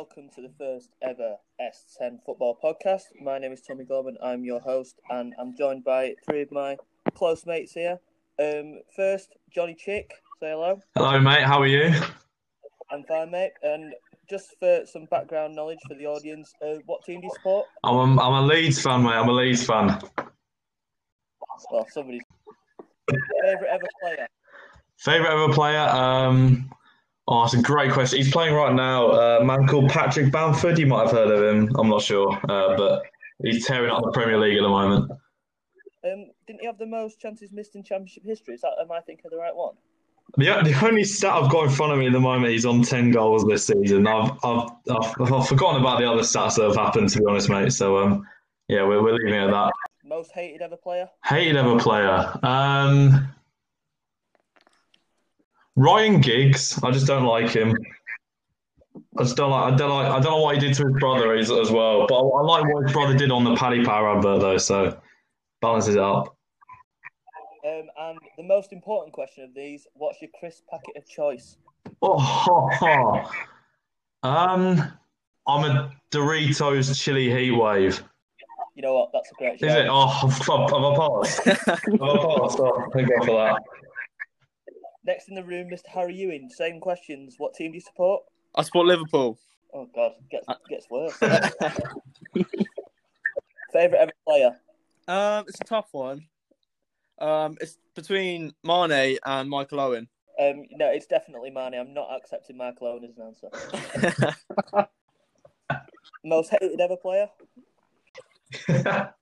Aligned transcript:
welcome 0.00 0.30
to 0.34 0.40
the 0.40 0.50
first 0.56 0.88
ever 1.02 1.36
S10 1.60 2.24
football 2.24 2.56
podcast. 2.64 3.02
My 3.20 3.38
name 3.38 3.52
is 3.52 3.60
Tommy 3.60 3.84
Gorman. 3.84 4.16
I'm 4.22 4.46
your 4.46 4.58
host, 4.58 4.98
and 5.10 5.34
I'm 5.38 5.54
joined 5.54 5.84
by 5.84 6.14
three 6.24 6.40
of 6.40 6.50
my 6.50 6.78
close 7.14 7.44
mates 7.44 7.72
here. 7.72 8.00
Um, 8.42 8.80
first, 8.96 9.36
Johnny 9.54 9.74
Chick. 9.74 10.10
Say 10.40 10.52
hello. 10.52 10.80
Hello, 10.96 11.20
mate. 11.20 11.42
How 11.42 11.60
are 11.60 11.66
you? 11.66 11.92
I'm 12.90 13.04
fine, 13.04 13.30
mate. 13.30 13.50
And 13.62 13.92
just 14.30 14.54
for 14.58 14.86
some 14.86 15.04
background 15.10 15.54
knowledge 15.54 15.80
for 15.86 15.94
the 15.96 16.06
audience, 16.06 16.50
uh, 16.66 16.76
what 16.86 17.04
team 17.04 17.20
do 17.20 17.26
you 17.26 17.32
support? 17.34 17.66
I'm 17.84 17.96
a, 18.18 18.22
I'm 18.22 18.42
a 18.42 18.46
Leeds 18.46 18.80
fan, 18.80 19.02
mate. 19.02 19.10
I'm 19.10 19.28
a 19.28 19.32
Leeds 19.32 19.66
fan. 19.66 20.00
Well, 21.70 21.86
somebody's 21.90 22.22
favorite 23.44 23.68
ever 23.70 23.88
player. 24.00 24.26
Favorite 24.96 25.30
ever 25.30 25.52
player? 25.52 25.86
Um, 25.90 26.70
oh, 27.30 27.44
it's 27.44 27.54
a 27.54 27.62
great 27.62 27.92
question. 27.92 28.18
He's 28.18 28.30
playing 28.30 28.54
right 28.54 28.74
now. 28.74 29.08
Uh, 29.08 29.38
a 29.40 29.44
man 29.44 29.66
called 29.66 29.88
Patrick 29.88 30.30
Bamford. 30.30 30.78
You 30.78 30.86
might 30.86 31.04
have 31.04 31.12
heard 31.12 31.30
of 31.30 31.42
him. 31.42 31.70
I'm 31.76 31.88
not 31.88 32.02
sure, 32.02 32.32
uh, 32.50 32.76
but 32.76 33.02
he's 33.42 33.66
tearing 33.66 33.90
up 33.90 34.02
the 34.02 34.10
Premier 34.10 34.38
League 34.38 34.58
at 34.58 34.62
the 34.62 34.68
moment. 34.68 35.10
Um, 36.04 36.26
didn't 36.46 36.60
he 36.60 36.66
have 36.66 36.78
the 36.78 36.86
most 36.86 37.20
chances 37.20 37.52
missed 37.52 37.76
in 37.76 37.82
Championship 37.82 38.24
history? 38.24 38.54
Is 38.54 38.62
that 38.62 38.72
am 38.80 38.90
I 38.90 39.00
thinking 39.00 39.30
the 39.30 39.38
right 39.38 39.54
one? 39.54 39.74
The, 40.36 40.44
the 40.62 40.86
only 40.86 41.04
stat 41.04 41.32
I've 41.32 41.50
got 41.50 41.64
in 41.64 41.70
front 41.70 41.92
of 41.92 41.98
me 41.98 42.06
at 42.06 42.12
the 42.12 42.20
moment, 42.20 42.52
he's 42.52 42.64
on 42.64 42.82
10 42.82 43.10
goals 43.10 43.44
this 43.46 43.66
season. 43.66 44.06
I've, 44.06 44.30
I've, 44.44 44.70
I've, 44.88 45.32
I've 45.32 45.48
forgotten 45.48 45.80
about 45.80 45.98
the 45.98 46.08
other 46.10 46.22
stats 46.22 46.56
that 46.56 46.66
have 46.66 46.76
happened, 46.76 47.08
to 47.10 47.18
be 47.18 47.24
honest, 47.28 47.48
mate. 47.48 47.72
So, 47.72 47.98
um, 47.98 48.26
yeah, 48.68 48.84
we're, 48.84 49.02
we're 49.02 49.14
leaving 49.14 49.34
it 49.34 49.44
at 49.44 49.50
that. 49.50 49.72
Most 50.04 50.30
hated 50.32 50.62
ever 50.62 50.76
player? 50.76 51.08
Hated 51.24 51.56
ever 51.56 51.78
player. 51.80 52.32
Um, 52.44 53.28
Ryan 55.76 56.20
Giggs. 56.20 56.82
I 56.82 56.90
just 56.90 57.06
don't 57.06 57.24
like 57.24 57.50
him. 57.50 57.76
I 59.18 59.22
just 59.22 59.36
don't 59.36 59.50
like. 59.50 59.72
I 59.72 59.76
don't 59.76 59.90
like. 59.90 60.06
I 60.06 60.20
don't 60.20 60.32
know 60.32 60.42
what 60.42 60.54
he 60.56 60.60
did 60.60 60.74
to 60.74 60.86
his 60.86 60.96
brother 60.98 61.34
as, 61.34 61.50
as 61.50 61.70
well. 61.70 62.06
But 62.06 62.16
I, 62.16 62.20
I 62.20 62.42
like 62.42 62.72
what 62.72 62.84
his 62.84 62.92
brother 62.92 63.16
did 63.16 63.30
on 63.30 63.44
the 63.44 63.54
Paddy 63.56 63.84
Power 63.84 64.16
advert, 64.16 64.40
though. 64.40 64.58
So 64.58 65.00
balances 65.60 65.94
it 65.94 66.00
up. 66.00 66.36
Um, 67.66 67.88
and 68.00 68.18
the 68.36 68.42
most 68.42 68.72
important 68.72 69.12
question 69.12 69.44
of 69.44 69.54
these: 69.54 69.86
What's 69.94 70.20
your 70.20 70.30
crisp 70.38 70.64
packet 70.70 70.96
of 70.96 71.08
choice? 71.08 71.56
Oh, 72.02 72.18
ho, 72.18 72.68
ho. 72.72 73.30
um, 74.22 74.82
I'm 75.46 75.64
a 75.64 75.92
Doritos 76.10 76.98
chili 77.00 77.30
heat 77.30 77.50
wave. 77.50 78.02
You 78.74 78.82
know 78.82 78.94
what? 78.94 79.10
That's 79.12 79.30
a 79.30 79.34
great 79.34 79.60
show. 79.60 79.66
Is 79.66 79.74
it? 79.74 79.86
Oh, 79.90 80.08
I've, 80.22 80.40
I've, 80.40 80.72
I've 80.72 80.96
paused. 80.96 81.40
I've 81.46 82.00
paused. 82.00 82.58
Oh, 82.60 82.88
thank 82.94 83.08
God 83.08 83.26
for 83.26 83.36
that. 83.36 83.62
Next 85.04 85.28
in 85.28 85.34
the 85.34 85.44
room, 85.44 85.68
Mr. 85.70 85.86
Harry 85.88 86.14
Ewing. 86.14 86.48
Same 86.50 86.80
questions. 86.80 87.36
What 87.38 87.54
team 87.54 87.72
do 87.72 87.76
you 87.76 87.80
support? 87.80 88.22
I 88.54 88.62
support 88.62 88.86
Liverpool. 88.86 89.38
Oh 89.72 89.88
God, 89.94 90.12
gets 90.30 90.46
gets 90.68 90.90
worse. 90.90 91.16
Favorite 93.72 94.00
ever 94.00 94.12
player? 94.26 94.56
Um, 95.08 95.44
it's 95.48 95.60
a 95.60 95.64
tough 95.64 95.88
one. 95.92 96.26
Um, 97.18 97.56
it's 97.60 97.78
between 97.94 98.52
Mane 98.64 99.18
and 99.24 99.48
Michael 99.48 99.80
Owen. 99.80 100.08
Um, 100.40 100.64
no, 100.72 100.90
it's 100.90 101.06
definitely 101.06 101.50
Mane. 101.50 101.74
I'm 101.74 101.94
not 101.94 102.08
accepting 102.16 102.56
Michael 102.56 102.88
Owen 102.88 103.04
as 103.04 103.16
an 103.16 103.26
answer. 103.26 103.48
Most 106.24 106.50
hated 106.50 106.80
ever 106.80 106.96
player? 106.96 107.28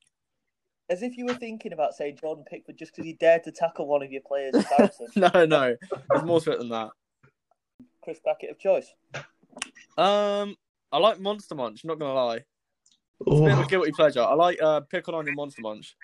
As 0.91 1.03
if 1.03 1.17
you 1.19 1.27
were 1.27 1.35
thinking 1.35 1.73
about 1.73 1.95
saying 1.95 2.19
Jordan 2.21 2.45
Pickford 2.49 2.79
just 2.79 2.93
because 2.93 3.05
he 3.05 3.13
dared 3.15 3.45
to 3.45 3.53
tackle 3.53 3.87
one 3.87 4.03
of 4.03 4.11
your 4.11 4.23
players. 4.27 4.55
No, 5.17 5.45
no, 5.45 5.77
there's 6.11 6.25
more 6.25 6.41
to 6.41 6.53
it 6.53 6.59
than 6.59 6.71
that. 6.71 6.91
Chris 8.03 8.21
packet 8.25 8.51
of 8.51 8.59
choice. 8.59 8.95
Um, 9.99 10.57
I 10.91 10.99
like 10.99 11.21
Monster 11.21 11.55
Munch. 11.55 11.85
Not 11.85 11.99
gonna 11.99 12.15
lie, 12.15 12.45
it's 13.27 13.41
a 13.41 13.43
bit 13.43 13.53
of 13.53 13.59
a 13.59 13.67
guilty 13.67 13.93
pleasure. 13.93 14.23
I 14.23 14.35
like 14.35 14.63
uh, 14.63 14.81
pickle 14.81 15.17
onion 15.17 15.35
Monster 15.35 15.63
Munch. 15.63 15.97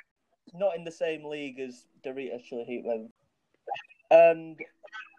Not 0.52 0.76
in 0.76 0.84
the 0.84 0.90
same 0.90 1.24
league 1.24 1.60
as 1.60 1.86
Doritos 2.04 2.44
Chili 2.44 2.64
Heatwave. 2.68 3.08
And 4.10 4.58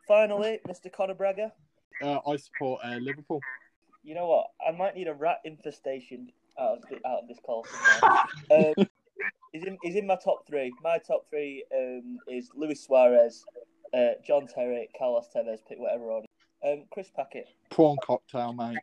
finally, 0.08 0.60
Mr. 0.68 0.92
Connor 0.92 1.16
Braga. 1.16 1.52
Uh, 2.02 2.20
I 2.28 2.36
support 2.36 2.82
uh, 2.84 2.98
Liverpool. 2.98 3.42
You 4.04 4.16
know 4.16 4.28
what? 4.28 4.48
I 4.66 4.72
might 4.72 4.96
need 4.96 5.08
a 5.08 5.14
rat 5.14 5.40
infestation 5.46 6.30
out 6.60 6.78
of, 6.78 6.82
the, 6.90 6.96
out 7.08 7.24
of 7.24 7.28
this 7.28 7.40
call. 7.44 7.66
um, 8.52 8.88
he's, 9.56 9.64
in, 9.64 9.78
he's 9.82 9.96
in 9.96 10.08
my 10.08 10.18
top 10.24 10.46
three. 10.48 10.74
My 10.84 10.98
top 10.98 11.28
three 11.30 11.64
um, 11.76 12.20
is 12.28 12.50
Luis 12.56 12.84
Suarez, 12.84 13.44
uh, 13.94 14.12
John 14.26 14.48
Terry, 14.48 14.90
Carlos 14.98 15.28
Tevez, 15.36 15.60
pick 15.68 15.80
whatever 15.80 16.06
order. 16.06 16.28
Um, 16.66 16.84
Chris 16.92 17.12
Packett. 17.16 17.48
Prawn 17.70 17.98
cocktail, 18.04 18.54
mate. 18.54 18.78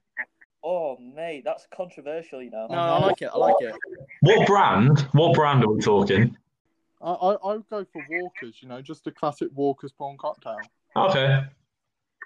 Oh, 0.65 0.97
mate, 0.99 1.43
that's 1.45 1.67
controversial, 1.75 2.43
you 2.43 2.51
know. 2.51 2.67
No, 2.71 2.77
I 2.77 2.99
like 3.01 3.21
it. 3.23 3.31
I 3.35 3.37
like 3.37 3.57
it. 3.61 3.75
what 4.21 4.47
brand? 4.47 5.01
What 5.13 5.35
brand 5.35 5.65
are 5.65 5.69
we 5.73 5.81
talking? 5.81 6.37
I, 7.03 7.11
I 7.11 7.33
I 7.33 7.55
would 7.55 7.69
go 7.69 7.85
for 7.93 8.05
Walkers. 8.09 8.59
You 8.61 8.69
know, 8.69 8.81
just 8.81 9.07
a 9.09 9.11
classic 9.11 9.49
Walkers 9.55 9.91
prawn 9.91 10.17
cocktail. 10.17 10.59
Okay. 10.97 11.41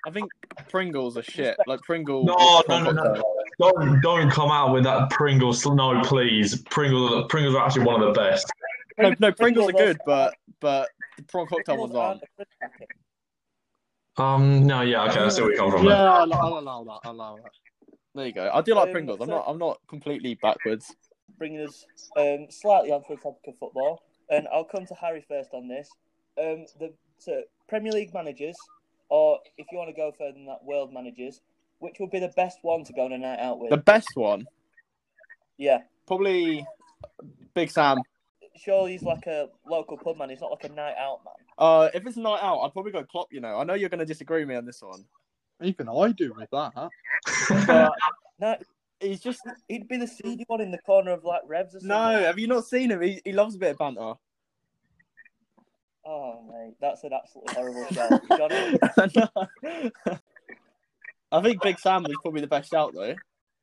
I 0.06 0.10
think 0.10 0.30
Pringles 0.70 1.16
are 1.18 1.22
shit. 1.22 1.56
Like 1.66 1.80
Pringles. 1.82 2.26
No, 2.26 2.62
no, 2.68 2.90
no, 2.90 2.92
no. 2.92 3.22
Don't 3.58 4.00
don't 4.00 4.30
come 4.30 4.50
out 4.50 4.72
with 4.72 4.84
that 4.84 5.10
Pringles. 5.10 5.66
No, 5.66 6.00
please. 6.04 6.62
Pringles. 6.62 7.26
Pringles 7.28 7.54
are 7.56 7.64
actually 7.66 7.84
one 7.84 8.00
of 8.02 8.14
the 8.14 8.20
best. 8.20 8.50
No, 8.98 9.14
no, 9.18 9.32
Pringles 9.32 9.68
are 9.70 9.72
good, 9.72 9.98
but 10.06 10.34
but 10.60 10.88
the 11.16 11.24
prawn 11.24 11.46
cocktail 11.48 11.78
ones 11.78 11.94
aren't. 11.94 12.08
aren't 12.08 12.22
a 12.22 12.26
Chris 12.36 12.48
Packett. 12.62 12.88
Um. 14.16 14.66
No. 14.66 14.82
Yeah. 14.82 15.04
Okay. 15.04 15.20
I 15.20 15.28
see 15.28 15.42
where 15.42 15.50
you 15.52 15.58
come 15.58 15.72
from. 15.72 15.84
Yeah, 15.84 15.96
there. 15.96 16.08
I'll, 16.08 16.32
I'll 16.34 16.58
allow 16.58 16.84
that. 16.84 17.00
I'll 17.04 17.12
allow 17.12 17.36
that. 17.36 17.50
There 18.14 18.26
you 18.26 18.32
go. 18.32 18.50
I 18.54 18.60
do 18.62 18.74
like 18.74 18.86
Um, 18.86 18.92
Pringles. 18.92 19.20
I'm 19.20 19.28
not. 19.28 19.44
I'm 19.48 19.58
not 19.58 19.80
completely 19.88 20.34
backwards. 20.40 20.94
bringing 21.36 21.60
us 21.66 21.84
um, 22.16 22.46
slightly 22.48 22.92
onto 22.92 23.14
the 23.14 23.20
topic 23.20 23.42
of 23.48 23.58
football, 23.58 24.02
and 24.30 24.46
I'll 24.52 24.64
come 24.64 24.86
to 24.86 24.94
Harry 24.94 25.24
first 25.28 25.50
on 25.52 25.66
this. 25.68 25.90
Um, 26.40 26.64
the 26.78 26.92
so 27.18 27.42
Premier 27.68 27.92
League 27.92 28.14
managers, 28.14 28.56
or 29.08 29.38
if 29.56 29.66
you 29.72 29.78
want 29.78 29.90
to 29.90 29.96
go 29.96 30.12
further 30.18 30.32
than 30.32 30.46
that, 30.46 30.64
world 30.64 30.92
managers, 30.92 31.40
which 31.78 31.96
would 32.00 32.10
be 32.10 32.18
the 32.18 32.32
best 32.36 32.58
one 32.62 32.84
to 32.84 32.92
go 32.92 33.04
on 33.04 33.12
a 33.12 33.18
night 33.18 33.38
out 33.38 33.58
with? 33.58 33.70
The 33.70 33.76
best 33.76 34.08
one, 34.14 34.46
Yeah, 35.58 35.78
probably 36.06 36.66
Big 37.54 37.70
Sam. 37.70 37.98
surely 38.56 38.92
he's 38.92 39.02
like 39.02 39.26
a 39.26 39.48
local 39.66 39.96
pub 39.96 40.16
man. 40.18 40.30
He's 40.30 40.40
not 40.40 40.50
like 40.50 40.64
a 40.64 40.68
night 40.74 40.94
out 40.98 41.20
man. 41.24 41.34
Uh, 41.58 41.88
if 41.94 42.06
it's 42.06 42.16
a 42.16 42.20
night 42.20 42.40
out, 42.42 42.60
I'd 42.60 42.72
probably 42.72 42.92
go 42.92 43.04
Klopp. 43.04 43.32
You 43.32 43.40
know, 43.40 43.56
I 43.58 43.64
know 43.64 43.74
you're 43.74 43.88
going 43.88 44.00
to 44.00 44.04
disagree 44.06 44.40
with 44.40 44.48
me 44.48 44.56
on 44.56 44.66
this 44.66 44.82
one, 44.82 45.04
Even 45.62 45.88
I 45.88 46.12
do 46.12 46.34
with 46.36 46.50
that. 46.50 46.72
but 47.66 47.92
No, 48.38 48.56
he's 49.00 49.20
just 49.20 49.40
he'd 49.68 49.88
be 49.88 49.96
the 49.96 50.06
seedy 50.06 50.44
one 50.48 50.60
in 50.60 50.70
the 50.70 50.78
corner 50.78 51.12
of 51.12 51.24
like 51.24 51.40
Revs 51.46 51.74
or 51.74 51.80
something. 51.80 51.88
no. 51.88 52.18
Have 52.24 52.38
you 52.38 52.46
not 52.46 52.66
seen 52.66 52.90
him? 52.90 53.00
He, 53.00 53.20
he 53.24 53.32
loves 53.32 53.54
a 53.54 53.58
bit 53.58 53.70
of 53.70 53.78
banter. 53.78 54.14
Oh 56.06 56.40
mate, 56.48 56.74
that's 56.80 57.02
an 57.04 57.10
absolutely 57.12 57.54
horrible 57.54 57.86
shout. 57.92 58.22
I 61.32 61.42
think 61.42 61.60
Big 61.62 61.78
Sam 61.80 62.06
is 62.06 62.16
probably 62.22 62.40
the 62.40 62.46
best 62.46 62.70
shout 62.70 62.92
though, 62.94 63.14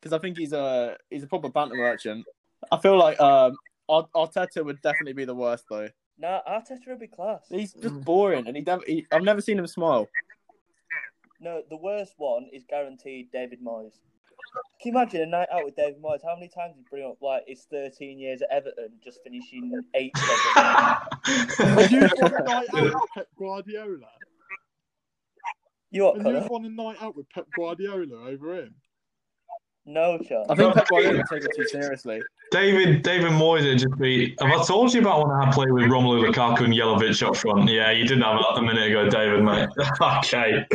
because 0.02 0.12
I 0.14 0.20
think 0.20 0.38
he's 0.38 0.52
a 0.52 0.98
he's 1.10 1.24
a 1.24 1.28
proper 1.28 1.50
banter 1.50 1.76
merchant. 1.76 2.26
I 2.72 2.78
feel 2.78 2.98
like 2.98 3.20
um 3.22 3.56
Ar- 3.88 4.10
Arteta 4.16 4.64
would 4.66 4.82
definitely 4.82 5.14
be 5.14 5.26
the 5.26 5.36
worst 5.36 5.66
though. 5.70 5.88
nah, 6.18 6.42
Arteta 6.48 6.88
would 6.88 7.00
be 7.00 7.08
class. 7.08 7.46
He's 7.50 7.74
just 7.74 8.02
boring, 8.02 8.48
and 8.48 8.56
he, 8.58 8.64
never, 8.64 8.84
he 8.86 9.06
I've 9.12 9.24
never 9.24 9.42
seen 9.42 9.58
him 9.60 9.68
smile. 9.68 10.10
No, 11.40 11.62
the 11.70 11.78
worst 11.78 12.14
one 12.18 12.48
is 12.54 12.64
guaranteed 12.70 13.32
David 13.32 13.60
Moyes. 13.62 14.00
Can 14.82 14.92
you 14.92 15.00
imagine 15.00 15.22
a 15.22 15.26
night 15.26 15.48
out 15.52 15.66
with 15.66 15.76
David 15.76 16.02
Moyes? 16.02 16.20
How 16.24 16.36
many 16.36 16.50
times 16.50 16.76
did 16.76 16.80
he 16.80 16.86
bring 16.90 17.06
up 17.10 17.18
like 17.22 17.44
his 17.48 17.66
13 17.72 18.20
years 18.20 18.42
at 18.42 18.50
Everton, 18.52 18.90
just 19.04 19.20
finishing 19.24 19.82
eighth? 19.94 20.14
And 20.56 21.92
you 21.92 22.00
want 22.02 22.34
a 22.34 22.44
night 22.44 22.68
out 22.74 22.84
with 22.84 22.94
Pep 23.16 23.28
Guardiola? 23.38 24.08
you 25.92 26.04
what, 26.04 26.18
And 26.18 26.28
you 26.28 26.48
Connor? 26.48 26.68
a 26.68 26.70
night 26.70 26.98
out 27.02 27.16
with 27.16 27.30
Pep 27.30 27.46
Guardiola 27.56 28.30
over 28.30 28.56
him? 28.56 28.76
No 29.86 30.18
chance. 30.18 30.48
I 30.50 30.56
think 30.56 30.74
Pep 30.76 30.88
Guardiola 30.90 31.18
would 31.18 31.26
take 31.32 31.44
it 31.44 31.52
too 31.56 31.68
seriously. 31.68 32.22
David 32.52 33.02
David 33.04 33.32
Moyes 33.32 33.64
would 33.66 33.80
just 33.80 33.98
be. 33.98 34.36
Have 34.40 34.52
I 34.52 34.64
told 34.64 34.94
you 34.94 35.02
about 35.02 35.28
when 35.28 35.36
I 35.36 35.46
had 35.46 35.54
played 35.54 35.72
with 35.72 35.86
Romelu 35.86 36.26
Lukaku 36.32 36.66
and 36.66 36.74
Jelavic 36.74 37.26
up 37.28 37.36
front? 37.36 37.70
Yeah, 37.70 37.92
you 37.92 38.04
didn't 38.04 38.24
have 38.24 38.38
that 38.38 38.60
a 38.60 38.62
minute 38.62 38.90
ago, 38.90 39.10
David, 39.10 39.44
mate. 39.44 39.70
okay, 40.02 40.66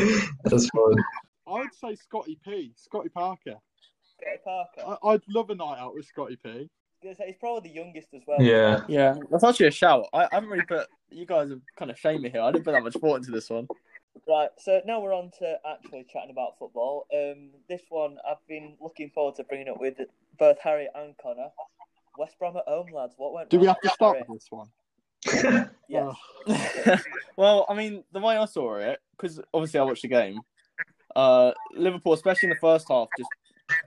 that's 0.45 0.69
fine. 0.69 1.05
I 1.49 1.61
would 1.61 1.75
say 1.75 1.95
Scotty 1.95 2.39
P, 2.45 2.73
Scotty 2.77 3.09
Parker. 3.09 3.57
Scotty 4.17 4.39
Parker. 4.45 4.99
I, 5.03 5.09
I'd 5.09 5.23
love 5.29 5.51
a 5.51 5.55
night 5.55 5.79
out 5.79 5.95
with 5.95 6.07
Scotty 6.07 6.37
P. 6.37 6.69
gonna 7.03 7.15
he's 7.27 7.37
probably 7.41 7.71
the 7.71 7.75
youngest 7.75 8.09
as 8.15 8.23
well. 8.27 8.41
Yeah. 8.41 8.81
Yeah, 8.89 9.17
that's 9.31 9.45
actually 9.45 9.69
a 9.69 9.73
shout. 9.73 10.07
I, 10.13 10.25
I 10.25 10.29
haven't 10.33 10.51
really 10.51 10.65
put. 10.67 10.87
You 11.11 11.27
guys 11.27 11.51
have 11.51 11.61
kind 11.77 11.91
of 11.91 11.99
shamed 11.99 12.23
me 12.23 12.31
here. 12.31 12.43
I 12.43 12.53
didn't 12.53 12.65
put 12.65 12.73
that 12.73 12.83
much 12.83 12.95
thought 12.95 13.17
into 13.17 13.31
this 13.31 13.49
one. 13.49 13.67
Right. 14.29 14.51
So 14.59 14.81
now 14.85 15.01
we're 15.01 15.15
on 15.15 15.31
to 15.39 15.59
actually 15.67 16.07
chatting 16.13 16.31
about 16.31 16.59
football. 16.59 17.07
Um, 17.15 17.51
this 17.69 17.83
one 17.89 18.19
I've 18.29 18.47
been 18.49 18.77
looking 18.81 19.11
forward 19.11 19.37
to 19.37 19.45
bringing 19.45 19.69
up 19.69 19.81
with 19.81 19.95
both 20.39 20.59
Harry 20.61 20.89
and 20.95 21.15
Connor. 21.23 21.49
West 22.19 22.39
Brom 22.39 22.57
at 22.57 22.65
home, 22.67 22.89
lads. 22.93 23.15
What 23.17 23.33
went? 23.33 23.49
Do 23.49 23.61
we 23.61 23.67
have 23.69 23.81
to 23.81 23.89
start 23.91 24.17
Harry? 24.17 24.27
with 24.29 24.41
this 24.41 24.51
one? 24.51 24.69
Yes. 25.89 26.15
Ugh. 26.47 27.01
well, 27.37 27.65
I 27.67 27.75
mean, 27.75 28.05
the 28.13 28.21
way 28.21 28.37
I 28.37 28.45
saw 28.45 28.77
it, 28.77 28.99
because 29.17 29.41
obviously 29.55 29.81
I 29.81 29.85
watched 29.85 30.03
the 30.03 30.09
game, 30.09 30.39
uh, 31.19 31.53
Liverpool, 31.75 32.13
especially 32.13 32.47
in 32.47 32.51
the 32.51 32.61
first 32.61 32.87
half, 32.89 33.09
just 33.19 33.29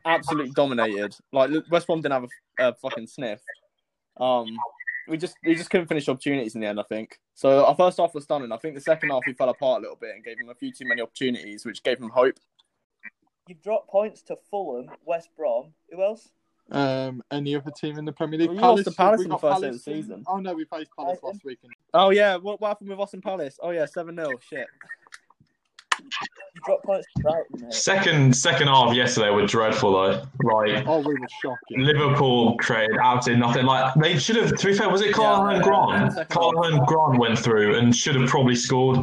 absolutely 0.05 0.51
dominated. 0.51 1.15
Like 1.31 1.49
West 1.69 1.87
Brom 1.87 2.01
didn't 2.01 2.13
have 2.13 2.25
a, 2.59 2.67
a 2.69 2.73
fucking 2.75 3.07
sniff. 3.07 3.39
Um, 4.17 4.47
we 5.07 5.17
just 5.17 5.35
we 5.45 5.55
just 5.55 5.69
couldn't 5.69 5.87
finish 5.87 6.09
opportunities 6.09 6.55
in 6.55 6.61
the 6.61 6.67
end. 6.67 6.79
I 6.79 6.83
think 6.83 7.19
so. 7.33 7.65
Our 7.65 7.75
first 7.75 7.97
half 7.97 8.13
was 8.13 8.25
stunning. 8.25 8.51
I 8.51 8.57
think 8.57 8.75
the 8.75 8.81
second 8.81 9.09
half 9.09 9.21
we 9.25 9.33
fell 9.33 9.49
apart 9.49 9.79
a 9.79 9.81
little 9.81 9.95
bit 9.95 10.13
and 10.15 10.23
gave 10.23 10.37
them 10.37 10.49
a 10.49 10.55
few 10.55 10.71
too 10.73 10.85
many 10.85 11.01
opportunities, 11.01 11.65
which 11.65 11.81
gave 11.83 11.99
them 11.99 12.09
hope. 12.09 12.35
You've 13.47 13.61
dropped 13.61 13.89
points 13.89 14.21
to 14.23 14.37
Fulham, 14.49 14.89
West 15.05 15.29
Brom. 15.37 15.73
Who 15.89 16.03
else? 16.03 16.29
Um, 16.69 17.23
any 17.31 17.55
other 17.55 17.71
team 17.71 17.97
in 17.97 18.05
the 18.05 18.11
Premier 18.13 18.39
League? 18.39 18.49
Well, 18.49 18.55
you 18.55 18.61
lost 18.61 18.83
to 18.85 18.91
Palace 18.91 19.21
in 19.23 19.29
the 19.29 19.37
first 19.37 19.61
day 19.61 19.67
of 19.69 19.73
the 19.73 19.79
Palace 19.79 19.87
in- 19.87 19.93
season. 20.03 20.23
Oh 20.27 20.37
no, 20.37 20.53
we 20.53 20.65
faced 20.65 20.91
Palace 20.97 21.19
last 21.23 21.43
week. 21.43 21.59
and- 21.63 21.71
Oh 21.93 22.11
yeah, 22.11 22.35
what, 22.35 22.61
what 22.61 22.67
happened 22.69 22.89
with 22.89 22.99
Austin 22.99 23.21
Palace? 23.21 23.57
Oh 23.61 23.71
yeah, 23.71 23.85
seven 23.85 24.15
0 24.15 24.37
Shit. 24.47 24.67
You 26.67 26.77
points 26.85 27.07
to 27.17 27.23
mate. 27.61 27.73
Second 27.73 28.35
second 28.35 28.67
half 28.67 28.93
yesterday 28.93 29.29
were 29.29 29.45
dreadful 29.45 29.93
though. 29.93 30.23
Like 30.43 30.85
Oh, 30.87 30.99
we 30.99 31.13
were 31.15 31.27
shocking. 31.41 31.79
Liverpool 31.83 32.57
created 32.57 32.97
absolutely 33.01 33.41
nothing. 33.45 33.65
Like 33.65 33.93
they 33.95 34.17
should 34.17 34.35
have. 34.35 34.55
To 34.55 34.67
be 34.67 34.73
fair, 34.73 34.89
was 34.89 35.01
it 35.01 35.13
Carl 35.13 35.47
Yeah, 35.49 35.55
and 35.55 35.65
yeah, 35.65 35.71
Grant? 35.71 36.13
second 36.13 36.29
Carl 36.29 36.63
half. 36.63 36.73
and 36.73 36.87
Grant 36.87 37.19
went 37.19 37.39
through 37.39 37.77
and 37.77 37.95
should 37.95 38.15
have 38.15 38.29
probably 38.29 38.55
scored. 38.55 38.99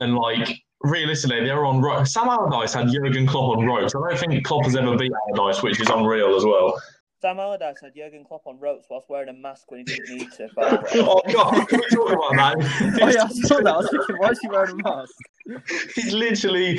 And 0.00 0.16
like 0.16 0.62
realistically, 0.82 1.44
they 1.44 1.52
were 1.52 1.64
on 1.64 1.80
ropes. 1.80 2.12
Sam 2.12 2.28
Allardyce 2.28 2.74
had 2.74 2.88
Jurgen 2.88 3.26
Klopp 3.26 3.56
on 3.56 3.66
ropes. 3.66 3.94
I 3.94 3.98
don't 4.08 4.18
think 4.18 4.44
Klopp 4.44 4.64
has 4.64 4.76
ever 4.76 4.96
beat 4.96 5.12
Allardyce, 5.34 5.62
which 5.62 5.80
is 5.80 5.88
unreal 5.88 6.34
as 6.36 6.44
well. 6.44 6.80
Sam 7.20 7.38
Allardyce 7.38 7.76
had 7.80 7.94
Jurgen 7.94 8.24
Klopp 8.24 8.46
on 8.48 8.58
ropes 8.58 8.86
whilst 8.90 9.08
wearing 9.08 9.28
a 9.28 9.32
mask 9.32 9.70
when 9.70 9.78
he 9.80 9.84
didn't 9.84 10.08
need 10.16 10.32
to. 10.32 10.48
By 10.56 10.70
the 10.92 11.04
oh 11.06 11.20
God, 11.32 11.68
can 11.68 11.78
we 11.80 11.86
talking 11.96 12.14
about 12.14 12.56
that? 12.58 13.00
Oh 13.00 13.08
yeah, 13.08 13.22
I 13.24 13.28
saw 13.28 13.56
that. 13.58 13.74
I 13.74 13.76
was 13.76 13.88
thinking, 13.90 14.16
why 14.18 14.28
is 14.30 14.38
he 14.40 14.48
wearing 14.48 14.72
a 14.72 14.82
mask? 14.82 15.14
He's 15.94 16.12
literally, 16.12 16.78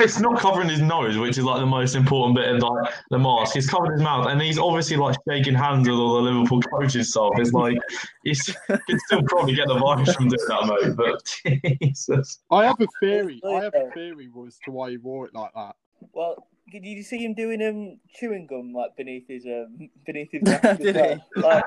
it's 0.00 0.20
not 0.20 0.38
covering 0.38 0.68
his 0.68 0.80
nose, 0.80 1.16
which 1.16 1.38
is 1.38 1.44
like 1.44 1.60
the 1.60 1.66
most 1.66 1.94
important 1.94 2.36
bit 2.36 2.48
of 2.48 2.62
like 2.62 2.92
the 3.10 3.18
mask. 3.18 3.54
He's 3.54 3.68
covered 3.68 3.92
his 3.92 4.02
mouth, 4.02 4.26
and 4.26 4.40
he's 4.40 4.58
obviously 4.58 4.96
like 4.96 5.16
shaking 5.28 5.54
hands 5.54 5.88
with 5.88 5.98
all 5.98 6.16
the 6.16 6.30
Liverpool 6.30 6.60
coaches 6.62 7.10
stuff. 7.10 7.32
It's 7.36 7.52
like 7.52 7.78
he's 8.24 8.48
you 8.48 8.78
can 8.88 8.98
still 9.06 9.22
probably 9.22 9.54
get 9.54 9.68
the 9.68 9.78
virus 9.78 10.14
from 10.14 10.28
doing 10.28 10.48
that, 10.48 10.80
mate. 10.82 10.96
But 10.96 11.78
Jesus, 11.80 12.40
I 12.50 12.64
have 12.64 12.80
a 12.80 12.86
theory. 13.00 13.40
I 13.46 13.62
have 13.62 13.74
a 13.74 13.90
theory 13.92 14.28
as 14.46 14.58
to 14.64 14.70
why 14.70 14.90
he 14.90 14.96
wore 14.96 15.26
it 15.26 15.34
like 15.34 15.52
that. 15.54 15.76
Well, 16.12 16.46
did 16.70 16.84
you 16.84 17.02
see 17.02 17.18
him 17.18 17.34
doing 17.34 17.62
um 17.62 17.98
chewing 18.12 18.46
gum 18.46 18.72
like 18.72 18.96
beneath 18.96 19.28
his 19.28 19.44
um 19.46 19.88
beneath 20.06 20.32
his 20.32 20.42
mask? 20.42 20.80
Did 20.80 20.96
well? 20.96 21.24
he? 21.34 21.40
Like, 21.40 21.64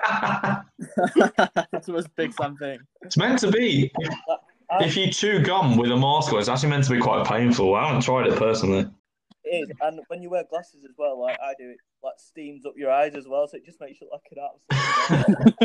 That's 1.71 1.87
the 1.87 1.93
most 1.93 2.15
big 2.15 2.33
Sam 2.33 2.57
thing. 2.57 2.79
it's 3.01 3.17
meant 3.17 3.39
to 3.39 3.51
be. 3.51 3.91
I- 4.69 4.83
If 4.85 4.97
you 4.97 5.11
chew 5.11 5.39
gum 5.41 5.77
with 5.77 5.91
a 5.91 5.97
mask 5.97 6.33
on, 6.33 6.39
it's 6.39 6.49
actually 6.49 6.69
meant 6.69 6.83
to 6.85 6.91
be 6.91 6.99
quite 6.99 7.25
painful. 7.25 7.73
I 7.75 7.87
haven't 7.87 8.01
tried 8.01 8.27
it 8.27 8.37
personally. 8.37 8.85
it 9.43 9.49
is, 9.49 9.71
and 9.81 10.01
when 10.09 10.21
you 10.21 10.29
wear 10.29 10.43
glasses 10.49 10.83
as 10.83 10.91
well, 10.97 11.21
like 11.21 11.37
I 11.41 11.53
do, 11.57 11.69
it 11.69 11.77
like 12.03 12.15
steams 12.17 12.65
up 12.65 12.73
your 12.77 12.91
eyes 12.91 13.15
as 13.15 13.27
well, 13.27 13.47
so 13.47 13.55
it 13.57 13.65
just 13.65 13.79
makes 13.79 13.99
you 14.01 14.07
look 14.11 14.21
like 14.21 14.49
an 15.09 15.17
absolute. 15.47 15.57